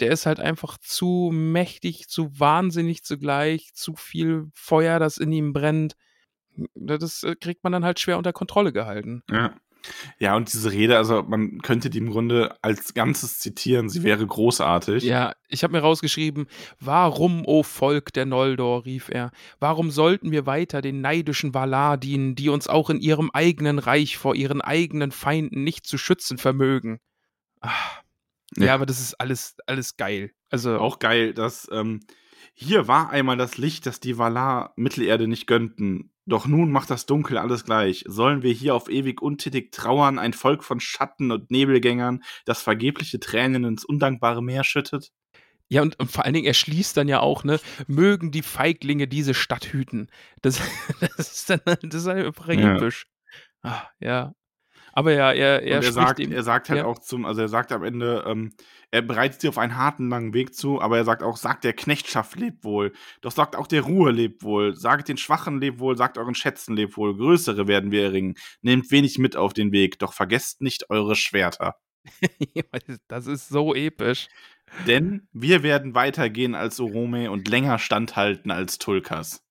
der 0.00 0.10
ist 0.10 0.26
halt 0.26 0.40
einfach 0.40 0.78
zu 0.78 1.30
mächtig, 1.32 2.08
zu 2.08 2.38
wahnsinnig 2.38 3.04
zugleich, 3.04 3.72
zu 3.74 3.94
viel 3.94 4.50
Feuer, 4.54 4.98
das 4.98 5.18
in 5.18 5.32
ihm 5.32 5.52
brennt. 5.52 5.94
Das 6.74 7.22
äh, 7.22 7.34
kriegt 7.36 7.64
man 7.64 7.72
dann 7.72 7.84
halt 7.84 8.00
schwer 8.00 8.18
unter 8.18 8.32
Kontrolle 8.32 8.72
gehalten. 8.72 9.22
Ja. 9.30 9.54
Ja, 10.18 10.36
und 10.36 10.52
diese 10.52 10.70
Rede, 10.70 10.96
also 10.96 11.22
man 11.22 11.60
könnte 11.60 11.90
die 11.90 11.98
im 11.98 12.10
Grunde 12.10 12.56
als 12.62 12.94
Ganzes 12.94 13.38
zitieren, 13.38 13.88
sie 13.88 14.02
wäre 14.02 14.26
großartig. 14.26 15.02
Ja, 15.02 15.34
ich 15.48 15.64
habe 15.64 15.72
mir 15.72 15.80
rausgeschrieben, 15.80 16.46
warum, 16.78 17.44
o 17.46 17.62
Volk 17.62 18.12
der 18.12 18.26
Noldor, 18.26 18.84
rief 18.84 19.08
er, 19.08 19.32
warum 19.58 19.90
sollten 19.90 20.30
wir 20.30 20.46
weiter 20.46 20.82
den 20.82 21.00
neidischen 21.00 21.54
Valar 21.54 21.98
dienen, 21.98 22.34
die 22.34 22.48
uns 22.48 22.68
auch 22.68 22.90
in 22.90 23.00
ihrem 23.00 23.30
eigenen 23.32 23.78
Reich 23.78 24.16
vor 24.18 24.34
ihren 24.34 24.60
eigenen 24.60 25.10
Feinden 25.10 25.64
nicht 25.64 25.86
zu 25.86 25.98
schützen 25.98 26.38
vermögen? 26.38 27.00
Ach, 27.60 28.01
ja. 28.56 28.66
ja, 28.66 28.74
aber 28.74 28.86
das 28.86 29.00
ist 29.00 29.14
alles, 29.14 29.56
alles 29.66 29.96
geil. 29.96 30.32
Also 30.50 30.78
auch 30.78 30.98
geil, 30.98 31.34
dass 31.34 31.68
ähm, 31.72 32.00
hier 32.54 32.88
war 32.88 33.10
einmal 33.10 33.36
das 33.36 33.56
Licht, 33.56 33.86
das 33.86 34.00
die 34.00 34.18
Valar 34.18 34.72
Mittelerde 34.76 35.26
nicht 35.26 35.46
gönnten. 35.46 36.12
Doch 36.24 36.46
nun 36.46 36.70
macht 36.70 36.90
das 36.90 37.06
Dunkel 37.06 37.38
alles 37.38 37.64
gleich. 37.64 38.04
Sollen 38.06 38.42
wir 38.42 38.52
hier 38.52 38.74
auf 38.74 38.88
ewig 38.88 39.20
untätig 39.20 39.72
trauern, 39.72 40.18
ein 40.18 40.32
Volk 40.32 40.62
von 40.62 40.78
Schatten 40.78 41.32
und 41.32 41.50
Nebelgängern, 41.50 42.22
das 42.44 42.62
vergebliche 42.62 43.18
Tränen 43.18 43.64
ins 43.64 43.84
undankbare 43.84 44.42
Meer 44.42 44.62
schüttet? 44.62 45.10
Ja, 45.68 45.82
und, 45.82 45.98
und, 45.98 46.10
vor 46.10 46.24
allen 46.24 46.34
Dingen, 46.34 46.46
er 46.46 46.54
schließt 46.54 46.96
dann 46.96 47.08
ja 47.08 47.20
auch, 47.20 47.44
ne, 47.44 47.58
mögen 47.86 48.30
die 48.30 48.42
Feiglinge 48.42 49.08
diese 49.08 49.34
Stadt 49.34 49.72
hüten. 49.72 50.08
Das, 50.42 50.60
das 51.00 51.32
ist 51.32 51.50
dann 51.50 51.60
das 51.64 51.94
ist 51.94 52.06
einfach 52.06 52.48
episch. 52.48 53.06
Ja. 53.64 53.70
Ah, 53.70 53.88
ja. 53.98 54.34
Aber 54.92 55.12
ja, 55.12 55.32
er, 55.32 55.62
er, 55.62 55.82
er 55.82 55.92
sagt, 55.92 56.18
ihm, 56.20 56.32
er 56.32 56.42
sagt 56.42 56.68
halt 56.68 56.80
ja. 56.80 56.84
auch 56.84 56.98
zum, 56.98 57.24
also 57.24 57.40
er 57.40 57.48
sagt 57.48 57.72
am 57.72 57.82
Ende, 57.82 58.24
ähm, 58.26 58.52
er 58.90 59.00
bereitet 59.00 59.40
sie 59.40 59.48
auf 59.48 59.56
einen 59.56 59.76
harten, 59.76 60.10
langen 60.10 60.34
Weg 60.34 60.54
zu, 60.54 60.80
aber 60.80 60.98
er 60.98 61.04
sagt 61.04 61.22
auch, 61.22 61.38
sagt 61.38 61.64
der 61.64 61.72
Knechtschaft 61.72 62.38
lebt 62.38 62.62
wohl. 62.62 62.92
Doch 63.22 63.32
sagt 63.32 63.56
auch 63.56 63.66
der 63.66 63.82
Ruhe 63.82 64.10
lebt 64.10 64.42
wohl. 64.42 64.76
Sagt 64.76 65.08
den 65.08 65.16
Schwachen 65.16 65.60
lebt 65.60 65.78
wohl, 65.78 65.96
sagt 65.96 66.18
euren 66.18 66.34
Schätzen 66.34 66.76
lebt 66.76 66.96
wohl. 66.98 67.16
Größere 67.16 67.66
werden 67.66 67.90
wir 67.90 68.04
erringen. 68.04 68.34
Nehmt 68.60 68.90
wenig 68.90 69.18
mit 69.18 69.34
auf 69.34 69.54
den 69.54 69.72
Weg, 69.72 69.98
doch 69.98 70.12
vergesst 70.12 70.60
nicht 70.60 70.90
eure 70.90 71.16
Schwerter. 71.16 71.76
das 73.08 73.26
ist 73.26 73.48
so 73.48 73.74
episch. 73.74 74.28
Denn 74.86 75.28
wir 75.32 75.62
werden 75.62 75.94
weitergehen 75.94 76.54
als 76.54 76.80
Orome 76.80 77.30
und 77.30 77.48
länger 77.48 77.78
standhalten 77.78 78.50
als 78.50 78.78
Tulkas. 78.78 79.42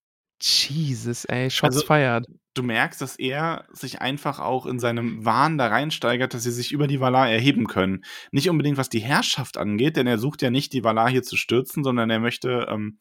Jesus, 0.42 1.26
ey, 1.26 1.50
Shots 1.50 1.76
also, 1.76 1.86
feiert. 1.86 2.26
Du 2.54 2.64
merkst, 2.64 3.00
dass 3.00 3.18
er 3.18 3.66
sich 3.72 4.02
einfach 4.02 4.40
auch 4.40 4.66
in 4.66 4.80
seinem 4.80 5.24
Wahn 5.24 5.58
da 5.58 5.68
reinsteigert, 5.68 6.34
dass 6.34 6.44
sie 6.44 6.52
sich 6.52 6.74
über 6.74 6.88
die 6.88 7.00
Valar 7.00 7.30
erheben 7.30 7.68
können. 7.68 8.04
Nicht 8.32 8.50
unbedingt, 8.50 8.78
was 8.78 8.90
die 8.90 9.00
Herrschaft 9.00 9.58
angeht, 9.58 9.96
denn 9.96 10.08
er 10.08 10.18
sucht 10.18 10.42
ja 10.42 10.50
nicht, 10.50 10.74
die 10.74 10.84
Valar 10.84 11.10
hier 11.10 11.24
zu 11.24 11.38
stürzen, 11.38 11.84
sondern 11.84 12.10
er 12.10 12.20
möchte 12.20 12.68
ähm, 12.70 13.00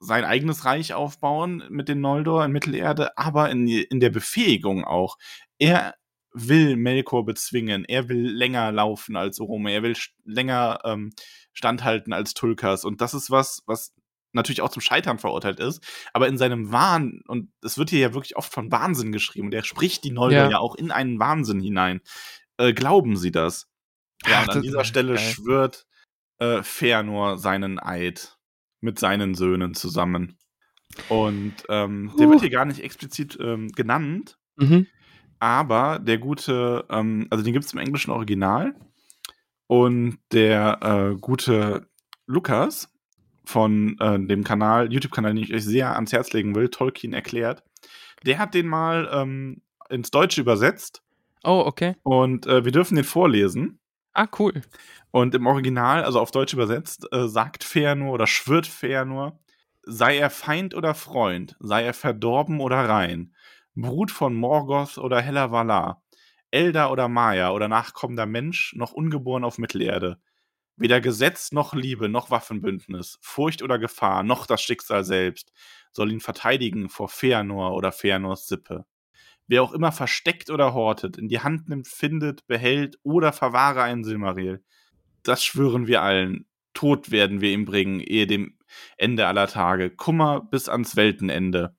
sein 0.00 0.24
eigenes 0.24 0.66
Reich 0.66 0.92
aufbauen 0.92 1.62
mit 1.70 1.88
den 1.88 2.00
Noldor 2.00 2.44
in 2.44 2.52
Mittelerde, 2.52 3.16
aber 3.16 3.50
in, 3.50 3.66
in 3.66 4.00
der 4.00 4.10
Befähigung 4.10 4.84
auch. 4.84 5.16
Er 5.58 5.94
will 6.32 6.76
Melkor 6.76 7.24
bezwingen, 7.24 7.84
er 7.84 8.08
will 8.08 8.30
länger 8.30 8.70
laufen 8.70 9.16
als 9.16 9.40
Orome, 9.40 9.72
er 9.72 9.82
will 9.82 9.96
länger 10.24 10.80
ähm, 10.84 11.10
standhalten 11.52 12.12
als 12.12 12.34
Tulkas. 12.34 12.84
Und 12.84 13.00
das 13.00 13.14
ist 13.14 13.30
was, 13.30 13.62
was 13.66 13.92
natürlich 14.32 14.62
auch 14.62 14.70
zum 14.70 14.82
Scheitern 14.82 15.18
verurteilt 15.18 15.60
ist, 15.60 15.82
aber 16.12 16.28
in 16.28 16.38
seinem 16.38 16.72
Wahn, 16.72 17.22
und 17.26 17.50
es 17.62 17.78
wird 17.78 17.90
hier 17.90 18.00
ja 18.00 18.14
wirklich 18.14 18.36
oft 18.36 18.52
von 18.52 18.70
Wahnsinn 18.70 19.12
geschrieben, 19.12 19.48
und 19.48 19.54
er 19.54 19.64
spricht 19.64 20.04
die 20.04 20.10
Noldor 20.10 20.38
ja. 20.38 20.50
ja 20.50 20.58
auch 20.58 20.74
in 20.74 20.90
einen 20.90 21.18
Wahnsinn 21.18 21.60
hinein. 21.60 22.00
Äh, 22.56 22.72
glauben 22.72 23.16
sie 23.16 23.32
das? 23.32 23.68
Ja, 24.26 24.40
Ach, 24.40 24.48
und 24.48 24.56
an 24.56 24.62
dieser 24.62 24.84
Stelle 24.84 25.14
geil. 25.14 25.24
schwört 25.24 25.86
äh, 26.38 26.58
Fëanor 26.58 27.38
seinen 27.38 27.78
Eid 27.78 28.38
mit 28.80 28.98
seinen 28.98 29.34
Söhnen 29.34 29.74
zusammen. 29.74 30.38
Und 31.08 31.54
ähm, 31.68 32.12
der 32.18 32.28
wird 32.28 32.40
hier 32.40 32.50
gar 32.50 32.64
nicht 32.64 32.82
explizit 32.82 33.38
ähm, 33.40 33.68
genannt, 33.68 34.38
mhm. 34.56 34.86
aber 35.38 36.00
der 36.00 36.18
gute, 36.18 36.84
ähm, 36.90 37.28
also 37.30 37.44
den 37.44 37.52
gibt 37.52 37.64
es 37.64 37.72
im 37.72 37.78
englischen 37.78 38.10
Original. 38.10 38.74
Und 39.68 40.18
der 40.32 40.80
äh, 40.82 41.16
gute 41.20 41.88
Lukas, 42.26 42.89
von 43.50 43.98
äh, 43.98 44.18
dem 44.18 44.44
Kanal, 44.44 44.92
YouTube-Kanal, 44.92 45.34
den 45.34 45.42
ich 45.42 45.52
euch 45.52 45.64
sehr 45.64 45.94
ans 45.94 46.12
Herz 46.12 46.32
legen 46.32 46.54
will, 46.54 46.68
Tolkien 46.68 47.12
erklärt. 47.12 47.62
Der 48.24 48.38
hat 48.38 48.54
den 48.54 48.66
mal 48.66 49.08
ähm, 49.12 49.62
ins 49.88 50.10
Deutsche 50.10 50.40
übersetzt. 50.40 51.02
Oh, 51.42 51.62
okay. 51.66 51.96
Und 52.02 52.46
äh, 52.46 52.64
wir 52.64 52.72
dürfen 52.72 52.96
den 52.96 53.04
vorlesen. 53.04 53.78
Ah, 54.12 54.28
cool. 54.38 54.62
Und 55.10 55.34
im 55.34 55.46
Original, 55.46 56.04
also 56.04 56.20
auf 56.20 56.30
Deutsch 56.30 56.52
übersetzt, 56.52 57.06
äh, 57.12 57.28
sagt 57.28 57.64
Fëanor 57.64 58.10
oder 58.10 58.26
schwört 58.26 58.66
Fëanor, 58.66 59.38
sei 59.82 60.18
er 60.18 60.30
Feind 60.30 60.74
oder 60.74 60.94
Freund, 60.94 61.56
sei 61.58 61.84
er 61.84 61.94
verdorben 61.94 62.60
oder 62.60 62.88
rein, 62.88 63.34
Brut 63.74 64.10
von 64.10 64.34
Morgoth 64.34 64.98
oder 64.98 65.20
heller 65.20 65.50
Valar, 65.50 66.02
Elder 66.50 66.90
oder 66.92 67.08
Maya 67.08 67.50
oder 67.52 67.68
nachkommender 67.68 68.26
Mensch, 68.26 68.74
noch 68.76 68.92
ungeboren 68.92 69.44
auf 69.44 69.58
Mittelerde, 69.58 70.20
Weder 70.80 71.02
Gesetz 71.02 71.52
noch 71.52 71.74
Liebe 71.74 72.08
noch 72.08 72.30
Waffenbündnis, 72.30 73.18
Furcht 73.20 73.60
oder 73.60 73.78
Gefahr 73.78 74.22
noch 74.22 74.46
das 74.46 74.62
Schicksal 74.62 75.04
selbst 75.04 75.52
soll 75.92 76.10
ihn 76.10 76.20
verteidigen 76.20 76.88
vor 76.88 77.10
Feanor 77.10 77.74
oder 77.74 77.92
Feanors 77.92 78.48
Sippe. 78.48 78.86
Wer 79.46 79.62
auch 79.62 79.72
immer 79.74 79.92
versteckt 79.92 80.48
oder 80.48 80.72
hortet, 80.72 81.18
in 81.18 81.28
die 81.28 81.40
Hand 81.40 81.68
nimmt, 81.68 81.86
findet, 81.86 82.46
behält 82.46 82.96
oder 83.02 83.34
verwahre 83.34 83.82
einen 83.82 84.04
Silmaril, 84.04 84.64
das 85.22 85.44
schwören 85.44 85.86
wir 85.86 86.00
allen. 86.00 86.46
Tod 86.72 87.10
werden 87.10 87.42
wir 87.42 87.52
ihm 87.52 87.66
bringen, 87.66 88.00
ehe 88.00 88.26
dem 88.26 88.56
Ende 88.96 89.26
aller 89.26 89.48
Tage, 89.48 89.90
Kummer 89.90 90.40
bis 90.40 90.70
ans 90.70 90.96
Weltenende. 90.96 91.76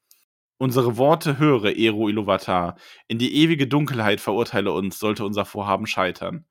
Unsere 0.59 0.97
Worte 0.97 1.39
höre, 1.39 1.75
Ero 1.75 2.07
Iluvatar, 2.07 2.75
in 3.07 3.17
die 3.17 3.33
ewige 3.33 3.65
Dunkelheit 3.65 4.21
verurteile 4.21 4.71
uns, 4.71 4.99
sollte 4.99 5.25
unser 5.25 5.45
Vorhaben 5.45 5.87
scheitern 5.87 6.45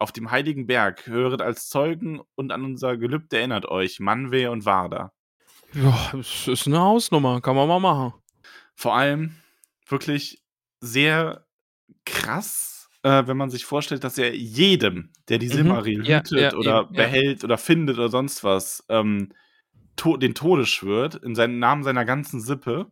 auf 0.00 0.12
dem 0.12 0.30
heiligen 0.30 0.66
Berg, 0.66 1.06
höret 1.06 1.42
als 1.42 1.68
Zeugen 1.68 2.20
und 2.34 2.52
an 2.52 2.64
unser 2.64 2.96
Gelübde 2.96 3.38
erinnert 3.38 3.66
euch, 3.66 4.00
Manwe 4.00 4.50
und 4.50 4.64
Warda. 4.64 5.12
Ja, 5.74 6.12
es 6.18 6.48
ist 6.48 6.66
eine 6.66 6.80
Hausnummer, 6.80 7.40
kann 7.40 7.54
man 7.54 7.68
mal 7.68 7.80
machen. 7.80 8.14
Vor 8.74 8.96
allem 8.96 9.36
wirklich 9.86 10.42
sehr 10.80 11.44
krass, 12.06 12.88
äh, 13.02 13.26
wenn 13.26 13.36
man 13.36 13.50
sich 13.50 13.66
vorstellt, 13.66 14.02
dass 14.02 14.16
er 14.16 14.34
jedem, 14.34 15.12
der 15.28 15.38
die 15.38 15.48
mhm. 15.48 15.52
Silmaril 15.52 15.98
mhm. 15.98 16.04
hütet 16.04 16.30
ja, 16.30 16.40
ja, 16.40 16.54
oder 16.54 16.80
eben, 16.80 16.92
behält 16.94 17.42
ja. 17.42 17.44
oder 17.44 17.58
findet 17.58 17.98
oder 17.98 18.08
sonst 18.08 18.42
was, 18.42 18.84
ähm, 18.88 19.32
to 19.96 20.16
den 20.16 20.34
Todes 20.34 20.70
schwört, 20.70 21.16
in 21.16 21.34
seinem 21.34 21.58
Namen 21.58 21.82
seiner 21.82 22.06
ganzen 22.06 22.40
Sippe. 22.40 22.90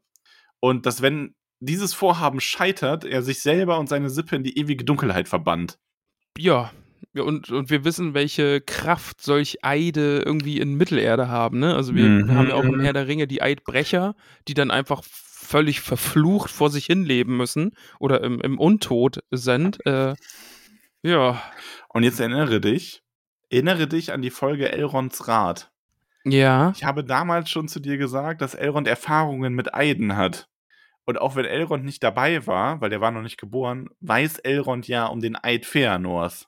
Und 0.61 0.85
dass, 0.85 1.01
wenn 1.01 1.35
dieses 1.61 1.95
Vorhaben 1.95 2.41
scheitert, 2.41 3.07
er 3.07 3.23
sich 3.23 3.41
selber 3.41 3.79
und 3.79 3.89
seine 3.89 4.11
Sippe 4.11 4.37
in 4.37 4.45
die 4.45 4.59
ewige 4.59 4.85
Dunkelheit 4.85 5.27
verbannt. 5.27 5.79
Ja, 6.37 6.71
und, 7.15 7.51
und 7.51 7.71
wir 7.71 7.85
wissen, 7.85 8.15
welche 8.15 8.61
Kraft 8.61 9.23
solch 9.23 9.65
Eide 9.65 10.23
irgendwie 10.25 10.59
in 10.59 10.75
Mittelerde 10.75 11.29
haben. 11.29 11.59
Ne? 11.59 11.75
Also 11.75 11.95
wir, 11.95 12.05
mhm. 12.05 12.35
haben 12.35 12.49
ja 12.49 12.55
auch 12.55 12.65
im 12.65 12.81
Herr 12.81 12.93
der 12.93 13.09
Ringe 13.09 13.27
die 13.27 13.43
Eidbrecher, 13.43 14.15
die 14.47 14.55
dann 14.55 14.71
einfach 14.71 15.03
völlig 15.05 15.81
verflucht 15.81 16.51
vor 16.51 16.71
sich 16.71 16.87
hin 16.87 17.05
leben 17.05 17.37
müssen 17.37 17.73
oder 17.99 18.23
im, 18.23 18.41
im 18.41 18.59
Untod 18.59 19.21
sind. 19.31 19.85
Äh, 19.87 20.15
ja. 21.03 21.43
Und 21.89 22.03
jetzt 22.03 22.21
erinnere 22.21 22.61
dich, 22.61 23.03
erinnere 23.51 23.87
dich 23.87 24.13
an 24.13 24.21
die 24.21 24.31
Folge 24.31 24.71
Elrons 24.71 25.27
Rat. 25.27 25.71
Ja. 26.25 26.73
Ich 26.77 26.85
habe 26.85 27.05
damals 27.05 27.49
schon 27.49 27.69
zu 27.69 27.81
dir 27.81 27.97
gesagt, 27.97 28.43
dass 28.43 28.55
Elrond 28.55 28.87
Erfahrungen 28.87 29.55
mit 29.55 29.75
Eiden 29.75 30.17
hat. 30.17 30.49
Und 31.05 31.19
auch 31.19 31.37
wenn 31.37 31.47
Elrond 31.47 31.85
nicht 31.85 32.03
dabei 32.03 32.47
war, 32.47 32.83
weil 32.83 32.91
der 32.91 33.01
war 33.01 33.11
noch 33.11 33.23
nicht 33.23 33.41
geboren, 33.41 33.89
weiß 34.01 34.41
Elrond 34.41 34.87
ja 34.89 35.07
um 35.07 35.21
den 35.21 35.37
Eid 35.43 35.65
Feanors. 35.65 36.47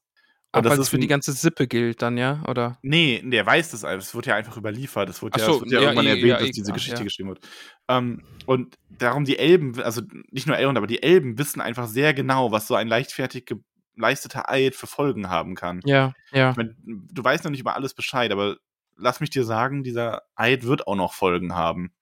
Aber 0.53 0.69
das 0.69 0.79
ist 0.79 0.89
für 0.89 0.99
die 0.99 1.07
ganze 1.07 1.33
Sippe 1.33 1.69
gilt 1.69 2.03
dann, 2.03 2.17
ja? 2.17 2.43
Oder? 2.49 2.79
Nee, 2.83 3.23
der 3.25 3.47
weiß 3.47 3.71
das 3.71 3.85
einfach. 3.85 4.05
Es 4.05 4.15
wird 4.15 4.27
ja 4.27 4.35
einfach 4.35 4.57
überliefert. 4.57 5.09
Es 5.09 5.23
wird, 5.23 5.39
ja, 5.39 5.45
so, 5.45 5.65
es 5.65 5.71
ja, 5.71 5.79
ja, 5.79 5.85
irgendwann 5.85 6.07
ja, 6.07 6.11
erwähnt, 6.11 6.27
ja, 6.27 6.39
dass 6.39 6.51
diese 6.51 6.73
Geschichte 6.73 7.05
geschrieben 7.05 7.29
wird. 7.29 7.47
Ähm, 7.89 8.23
und 8.47 8.77
darum 8.89 9.25
die 9.25 9.39
Elben, 9.39 9.81
also 9.81 10.03
nicht 10.31 10.47
nur 10.47 10.57
Elrond, 10.57 10.77
aber 10.77 10.89
die 10.89 11.03
Elben 11.03 11.39
wissen 11.39 11.61
einfach 11.61 11.87
sehr 11.87 12.15
genau, 12.15 12.51
was 12.51 12.67
so 12.67 12.75
ein 12.75 12.89
leichtfertig 12.89 13.53
geleisteter 13.95 14.51
Eid 14.51 14.75
für 14.75 14.89
Folgen 14.89 15.31
haben 15.31 15.55
kann. 15.55 15.81
Ja, 15.85 16.15
ja. 16.33 16.51
Ich 16.51 16.57
mein, 16.57 16.75
du 16.85 17.23
weißt 17.23 17.45
noch 17.45 17.51
nicht 17.53 17.61
über 17.61 17.77
alles 17.77 17.95
Bescheid, 17.95 18.33
aber 18.33 18.57
lass 18.97 19.21
mich 19.21 19.31
dir 19.31 19.45
sagen, 19.45 19.85
dieser 19.85 20.23
Eid 20.35 20.65
wird 20.65 20.87
auch 20.87 20.97
noch 20.97 21.13
Folgen 21.13 21.55
haben. 21.55 21.93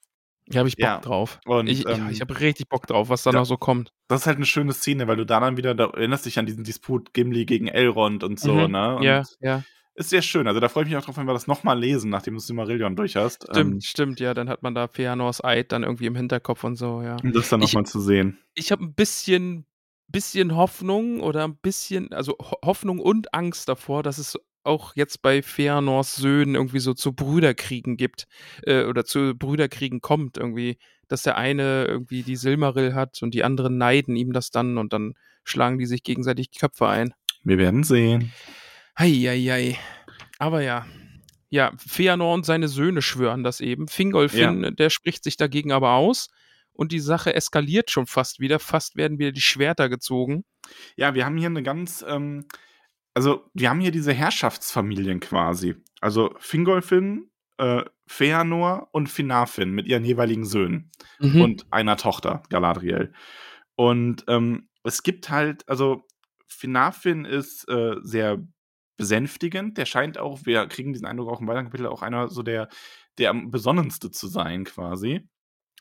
Ja, 0.50 0.61
habe 0.61 0.68
ich 0.68 0.76
Bock 0.76 0.84
ja. 0.84 0.98
drauf. 0.98 1.40
Und, 1.44 1.68
ich, 1.68 1.87
ähm, 1.87 2.08
ich 2.11 2.20
habe 2.20 2.38
richtig 2.40 2.68
Bock 2.68 2.87
drauf, 2.87 3.08
was 3.08 3.22
da 3.22 3.32
noch 3.32 3.44
so 3.44 3.56
kommt. 3.56 3.92
Das 4.08 4.22
ist 4.22 4.26
halt 4.26 4.37
eine 4.37 4.46
schöne 4.46 4.72
Szene, 4.72 5.06
weil 5.06 5.16
du 5.16 5.26
da 5.26 5.40
dann 5.40 5.56
wieder, 5.56 5.74
da 5.74 5.87
erinnerst 5.87 6.26
dich 6.26 6.38
an 6.38 6.46
diesen 6.46 6.64
Disput 6.64 7.12
Gimli 7.12 7.44
gegen 7.44 7.66
Elrond 7.68 8.24
und 8.24 8.40
so, 8.40 8.54
mhm. 8.54 8.72
ne? 8.72 8.96
Und 8.96 9.02
ja, 9.02 9.22
ja. 9.40 9.62
Ist 9.98 10.11
sehr 10.11 10.22
schön. 10.22 10.46
Also 10.46 10.61
da 10.61 10.68
freue 10.68 10.84
ich 10.84 10.90
mich 10.90 10.96
auch 10.96 11.04
drauf, 11.04 11.16
wenn 11.16 11.26
wir 11.26 11.32
das 11.32 11.48
nochmal 11.48 11.76
lesen, 11.76 12.08
nachdem 12.08 12.34
du 12.34 12.40
Silmarillion 12.40 12.94
durch 12.94 13.16
hast. 13.16 13.48
Stimmt, 13.50 13.74
ähm, 13.74 13.80
stimmt, 13.80 14.20
ja. 14.20 14.32
Dann 14.32 14.48
hat 14.48 14.62
man 14.62 14.72
da 14.72 14.87
Feanors 14.87 15.42
Eid 15.42 15.72
dann 15.72 15.82
irgendwie 15.82 16.06
im 16.06 16.14
Hinterkopf 16.14 16.62
und 16.62 16.76
so, 16.76 17.02
ja. 17.02 17.16
Um 17.20 17.32
das 17.32 17.48
dann 17.48 17.58
nochmal 17.58 17.84
zu 17.84 17.98
sehen. 17.98 18.38
Ich 18.54 18.70
habe 18.70 18.84
ein 18.84 18.94
bisschen, 18.94 19.66
bisschen 20.06 20.54
Hoffnung 20.54 21.20
oder 21.20 21.42
ein 21.42 21.56
bisschen, 21.56 22.12
also 22.12 22.37
Hoffnung 22.64 23.00
und 23.00 23.34
Angst 23.34 23.68
davor, 23.68 24.04
dass 24.04 24.18
es 24.18 24.38
auch 24.68 24.94
jetzt 24.94 25.22
bei 25.22 25.42
Feanors 25.42 26.14
Söhnen 26.14 26.54
irgendwie 26.54 26.78
so 26.78 26.94
zu 26.94 27.12
Brüderkriegen 27.12 27.96
gibt 27.96 28.26
äh, 28.62 28.85
oder 28.85 29.04
zu 29.04 29.35
Brüderkriegen 29.37 30.00
kommt 30.00 30.37
irgendwie, 30.37 30.78
dass 31.09 31.22
der 31.22 31.37
eine 31.37 31.87
irgendwie 31.87 32.22
die 32.22 32.37
Silmaril 32.37 32.94
hat 32.94 33.20
und 33.22 33.35
die 33.35 33.42
anderen 33.42 33.78
neiden 33.78 34.14
ihm 34.14 34.33
das 34.33 34.50
dann 34.50 34.78
und 34.78 34.92
dann 34.92 35.14
schlagen 35.44 35.78
die 35.78 35.87
sich 35.87 36.02
gegenseitig 36.02 36.50
die 36.50 36.59
Köpfe 36.59 36.87
ein. 36.87 37.14
Wir 37.42 37.59
werden 37.59 37.83
sehen. 37.83 38.33
Heieiei. 38.98 39.78
Aber 40.38 40.62
ja. 40.62 40.87
Ja, 41.50 41.72
Feanor 41.78 42.35
und 42.35 42.44
seine 42.44 42.68
Söhne 42.68 43.00
schwören 43.00 43.42
das 43.42 43.61
eben. 43.61 43.88
Fingolfin, 43.88 44.64
Ja. 44.64 44.70
der 44.70 44.90
spricht 44.90 45.24
sich 45.24 45.37
dagegen 45.37 45.72
aber 45.72 45.92
aus. 45.92 46.28
Und 46.72 46.92
die 46.92 47.00
Sache 47.00 47.35
eskaliert 47.35 47.90
schon 47.90 48.07
fast 48.07 48.38
wieder. 48.38 48.59
Fast 48.61 48.96
werden 48.96 49.18
wieder 49.18 49.33
die 49.33 49.40
Schwerter 49.40 49.88
gezogen. 49.88 50.44
Ja, 50.96 51.14
wir 51.14 51.24
haben 51.24 51.37
hier 51.38 51.46
eine 51.48 51.62
ganz, 51.62 52.04
ähm, 52.07 52.44
also 53.14 53.51
wir 53.55 53.71
haben 53.71 53.81
hier 53.81 53.90
diese 53.90 54.12
Herrschaftsfamilien 54.12 55.21
quasi. 55.21 55.77
Also 56.01 56.35
Fingolfin, 56.38 57.31
äh, 57.59 57.85
Feanor 58.07 58.88
und 58.92 59.09
Finarfin 59.09 59.71
mit 59.73 59.87
ihren 59.87 60.05
jeweiligen 60.05 60.44
Söhnen 60.44 60.90
Mhm. 61.21 61.40
und 61.40 61.66
einer 61.73 61.97
Tochter, 61.97 62.42
Galadriel. 62.49 63.12
Und 63.77 64.25
ähm, 64.29 64.68
es 64.85 65.03
gibt 65.03 65.31
halt, 65.31 65.68
also 65.68 66.05
Finarfin 66.49 67.25
ist 67.25 67.68
äh, 67.68 67.97
sehr 68.03 68.38
besänftigend. 68.97 69.77
Der 69.79 69.87
scheint 69.87 70.18
auch, 70.18 70.40
wir 70.44 70.66
kriegen 70.66 70.92
diesen 70.92 71.07
Eindruck 71.07 71.31
auch 71.31 71.40
im 71.40 71.47
weiteren 71.47 71.66
Kapitel, 71.66 71.87
auch 71.87 72.03
einer 72.03 72.29
so 72.29 72.42
der, 72.42 72.68
der 73.18 73.31
am 73.31 73.51
besonnenste 73.51 74.11
zu 74.11 74.29
sein 74.29 74.64
quasi. 74.64 75.29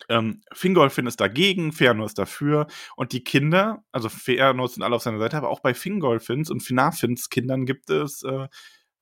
Ähm, 0.10 0.42
Fingolfin 0.54 1.08
ist 1.08 1.20
dagegen, 1.20 1.72
Feanor 1.72 2.06
ist 2.06 2.18
dafür 2.18 2.68
und 2.96 3.12
die 3.12 3.24
Kinder, 3.24 3.84
also 3.92 4.10
Feanor 4.10 4.68
sind 4.68 4.84
alle 4.84 4.96
auf 4.96 5.02
seiner 5.02 5.20
Seite, 5.20 5.38
aber 5.38 5.50
auch 5.50 5.60
bei 5.60 5.74
Fingolfins 5.74 6.50
und 6.50 6.62
Finarfins 6.62 7.30
Kindern 7.30 7.66
gibt 7.66 7.90
es 7.90 8.24
äh, 8.24 8.48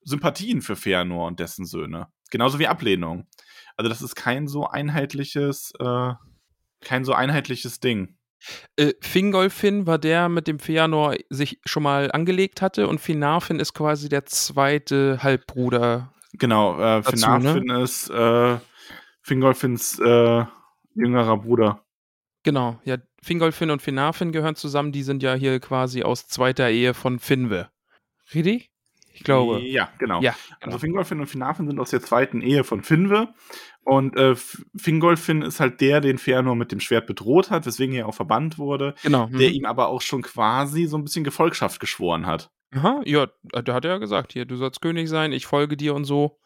Sympathien 0.01 0.61
für 0.61 0.75
Feanor 0.75 1.27
und 1.27 1.39
dessen 1.39 1.65
Söhne. 1.65 2.07
Genauso 2.31 2.59
wie 2.59 2.67
Ablehnung. 2.67 3.27
Also 3.77 3.89
das 3.89 4.01
ist 4.01 4.15
kein 4.15 4.47
so 4.47 4.67
einheitliches, 4.67 5.73
äh, 5.79 6.13
kein 6.81 7.03
so 7.03 7.13
einheitliches 7.13 7.79
Ding. 7.79 8.17
Äh, 8.77 8.93
Fingolfin 9.01 9.87
war 9.87 9.97
der, 9.97 10.29
mit 10.29 10.47
dem 10.47 10.59
Feanor 10.59 11.15
sich 11.29 11.59
schon 11.65 11.83
mal 11.83 12.11
angelegt 12.11 12.61
hatte. 12.61 12.87
Und 12.87 12.99
Finarfin 12.99 13.59
ist 13.59 13.73
quasi 13.73 14.09
der 14.09 14.25
zweite 14.25 15.19
Halbbruder. 15.21 16.13
Genau, 16.33 16.75
äh, 16.75 17.01
Dazu, 17.01 17.11
Finarfin 17.11 17.69
ist 17.69 18.09
äh, 18.09 18.57
Fingolfins 19.21 19.99
äh, 19.99 20.45
jüngerer 20.95 21.37
Bruder. 21.37 21.85
Genau, 22.43 22.79
ja. 22.83 22.97
Fingolfin 23.21 23.71
und 23.71 23.81
Finarfin 23.81 24.31
gehören 24.31 24.55
zusammen. 24.55 24.91
Die 24.91 25.01
sind 25.01 25.23
ja 25.23 25.33
hier 25.33 25.59
quasi 25.59 26.03
aus 26.03 26.27
zweiter 26.27 26.69
Ehe 26.69 26.93
von 26.93 27.17
Finwe. 27.19 27.69
Richtig? 28.33 28.69
Ich 29.15 29.23
glaube. 29.23 29.61
Ja, 29.61 29.89
genau. 29.97 30.21
Ja, 30.21 30.35
Also 30.59 30.59
genau. 30.61 30.77
Fingolfin 30.77 31.19
und 31.21 31.27
Finarfin 31.27 31.67
sind 31.67 31.79
aus 31.79 31.89
der 31.89 32.01
zweiten 32.01 32.41
Ehe 32.41 32.63
von 32.63 32.83
Finwe. 32.83 33.33
Und 33.83 34.17
äh, 34.17 34.35
Fingolfin 34.75 35.41
ist 35.41 35.59
halt 35.59 35.79
der, 35.79 36.01
den 36.01 36.17
Feanor 36.17 36.55
mit 36.55 36.71
dem 36.71 36.79
Schwert 36.79 37.07
bedroht 37.07 37.49
hat, 37.49 37.65
weswegen 37.65 37.95
er 37.95 38.07
auch 38.07 38.15
verbannt 38.15 38.57
wurde, 38.57 38.93
genau. 39.03 39.27
der 39.27 39.49
mhm. 39.49 39.55
ihm 39.55 39.65
aber 39.65 39.87
auch 39.87 40.01
schon 40.01 40.21
quasi 40.21 40.85
so 40.85 40.97
ein 40.97 41.03
bisschen 41.03 41.23
Gefolgschaft 41.23 41.79
geschworen 41.79 42.25
hat. 42.25 42.51
Aha, 42.71 43.01
ja, 43.05 43.27
da 43.43 43.73
hat 43.73 43.85
er 43.85 43.91
ja 43.91 43.97
gesagt, 43.99 44.33
hier, 44.33 44.45
du 44.45 44.55
sollst 44.57 44.81
König 44.81 45.07
sein, 45.07 45.31
ich 45.31 45.45
folge 45.45 45.77
dir 45.77 45.93
und 45.93 46.03
so. 46.03 46.39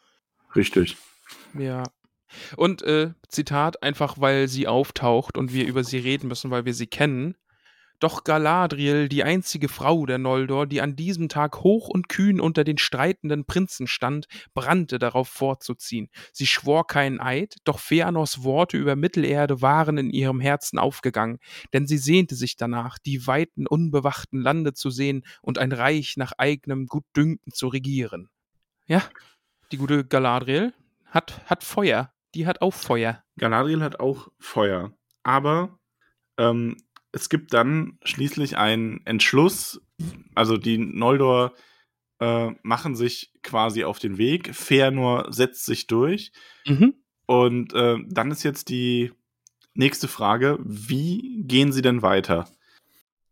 Richtig. 0.54 0.96
Ja. 1.58 1.82
Und 2.56 2.82
äh, 2.82 3.12
Zitat, 3.28 3.82
einfach 3.82 4.20
weil 4.20 4.48
sie 4.48 4.68
auftaucht 4.68 5.36
und 5.36 5.52
wir 5.52 5.66
über 5.66 5.84
sie 5.84 5.98
reden 5.98 6.28
müssen, 6.28 6.50
weil 6.50 6.64
wir 6.64 6.74
sie 6.74 6.86
kennen. 6.86 7.36
Doch 8.00 8.24
Galadriel, 8.24 9.10
die 9.10 9.24
einzige 9.24 9.68
Frau 9.68 10.06
der 10.06 10.16
Noldor, 10.16 10.66
die 10.66 10.80
an 10.80 10.96
diesem 10.96 11.28
Tag 11.28 11.58
hoch 11.58 11.88
und 11.88 12.08
kühn 12.08 12.40
unter 12.40 12.64
den 12.64 12.78
streitenden 12.78 13.44
Prinzen 13.44 13.86
stand, 13.86 14.26
brannte 14.54 14.98
darauf 14.98 15.28
fortzuziehen. 15.28 16.08
Sie 16.32 16.46
schwor 16.46 16.86
keinen 16.86 17.20
Eid, 17.20 17.56
doch 17.64 17.78
Feanors 17.78 18.42
Worte 18.42 18.78
über 18.78 18.96
Mittelerde 18.96 19.60
waren 19.60 19.98
in 19.98 20.08
ihrem 20.08 20.40
Herzen 20.40 20.78
aufgegangen, 20.78 21.40
denn 21.74 21.86
sie 21.86 21.98
sehnte 21.98 22.36
sich 22.36 22.56
danach, 22.56 22.98
die 22.98 23.26
weiten, 23.26 23.66
unbewachten 23.66 24.40
Lande 24.40 24.72
zu 24.72 24.88
sehen 24.88 25.22
und 25.42 25.58
ein 25.58 25.72
Reich 25.72 26.16
nach 26.16 26.32
eigenem 26.38 26.86
Gutdünken 26.86 27.52
zu 27.52 27.68
regieren. 27.68 28.30
Ja, 28.86 29.02
die 29.72 29.76
gute 29.76 30.06
Galadriel 30.06 30.72
hat, 31.04 31.42
hat 31.44 31.64
Feuer. 31.64 32.10
Die 32.34 32.46
hat 32.46 32.62
auch 32.62 32.74
Feuer. 32.74 33.22
Galadriel 33.38 33.82
hat 33.82 34.00
auch 34.00 34.28
Feuer. 34.38 34.92
Aber 35.22 35.78
ähm, 36.38 36.76
es 37.12 37.28
gibt 37.28 37.52
dann 37.54 37.98
schließlich 38.04 38.56
einen 38.56 39.04
Entschluss. 39.04 39.80
Also 40.34 40.56
die 40.56 40.78
Noldor 40.78 41.54
äh, 42.20 42.50
machen 42.62 42.94
sich 42.94 43.32
quasi 43.42 43.84
auf 43.84 43.98
den 43.98 44.18
Weg. 44.18 44.54
Feanor 44.54 45.32
setzt 45.32 45.64
sich 45.66 45.86
durch. 45.86 46.32
Mhm. 46.66 46.94
Und 47.26 47.74
äh, 47.74 47.96
dann 48.08 48.30
ist 48.30 48.42
jetzt 48.42 48.68
die 48.68 49.12
nächste 49.74 50.08
Frage: 50.08 50.58
Wie 50.62 51.42
gehen 51.44 51.72
sie 51.72 51.82
denn 51.82 52.02
weiter? 52.02 52.48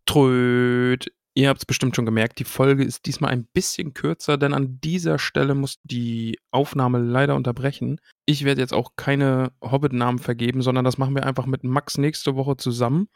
Tröd. 0.06 1.12
Ihr 1.34 1.48
habt 1.48 1.60
es 1.60 1.66
bestimmt 1.66 1.94
schon 1.94 2.06
gemerkt, 2.06 2.40
die 2.40 2.44
Folge 2.44 2.82
ist 2.82 3.06
diesmal 3.06 3.30
ein 3.30 3.44
bisschen 3.44 3.94
kürzer, 3.94 4.36
denn 4.38 4.52
an 4.52 4.80
dieser 4.80 5.18
Stelle 5.18 5.54
muss 5.54 5.78
die 5.84 6.38
Aufnahme 6.50 6.98
leider 6.98 7.36
unterbrechen. 7.36 8.00
Ich 8.26 8.44
werde 8.44 8.60
jetzt 8.60 8.74
auch 8.74 8.96
keine 8.96 9.52
Hobbit-Namen 9.62 10.18
vergeben, 10.18 10.62
sondern 10.62 10.84
das 10.84 10.98
machen 10.98 11.14
wir 11.14 11.24
einfach 11.24 11.46
mit 11.46 11.62
Max 11.62 11.96
nächste 11.96 12.34
Woche 12.34 12.56
zusammen. 12.56 13.08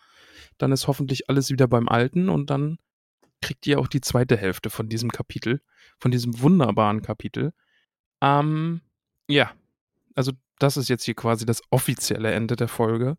Dann 0.59 0.70
ist 0.70 0.87
hoffentlich 0.87 1.29
alles 1.29 1.51
wieder 1.51 1.66
beim 1.66 1.88
Alten 1.88 2.29
und 2.29 2.51
dann 2.51 2.79
kriegt 3.40 3.66
ihr 3.66 3.81
auch 3.81 3.88
die 3.88 4.01
zweite 4.01 4.37
Hälfte 4.37 4.70
von 4.70 4.88
diesem 4.88 5.11
Kapitel, 5.11 5.61
von 5.98 6.11
diesem 6.11 6.40
wunderbaren 6.40 7.03
Kapitel. 7.03 7.53
Ähm, 8.20 8.83
ja, 9.29 9.51
also 10.14 10.33
das 10.59 10.77
ist 10.77 10.88
jetzt 10.88 11.05
hier 11.05 11.14
quasi 11.14 11.44
das 11.44 11.61
offizielle 11.70 12.31
Ende 12.31 12.55
der 12.55 12.68
Folge. 12.68 13.16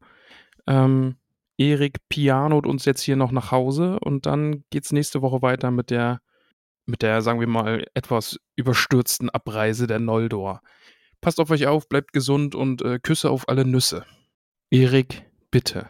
Ähm, 0.66 1.18
Erik 1.58 1.98
pianot 2.10 2.66
uns 2.66 2.86
jetzt 2.86 3.02
hier 3.02 3.16
noch 3.16 3.32
nach 3.32 3.52
Hause 3.52 4.00
und 4.00 4.26
dann 4.26 4.64
geht's 4.70 4.92
nächste 4.92 5.22
Woche 5.22 5.42
weiter 5.42 5.72
mit 5.72 5.90
der, 5.90 6.20
mit 6.86 7.02
der, 7.02 7.22
sagen 7.22 7.40
wir 7.40 7.48
mal, 7.48 7.86
etwas 7.94 8.40
überstürzten 8.56 9.30
Abreise 9.30 9.88
der 9.88 10.00
Noldor. 10.00 10.62
Passt 11.22 11.40
auf 11.40 11.52
euch 11.52 11.68
auf, 11.68 11.88
bleibt 11.88 12.12
gesund 12.12 12.56
und 12.56 12.82
äh, 12.82 13.00
Küsse 13.00 13.30
auf 13.30 13.48
alle 13.48 13.66
Nüsse. 13.66 14.06
Erik, 14.72 15.24
bitte. 15.52 15.90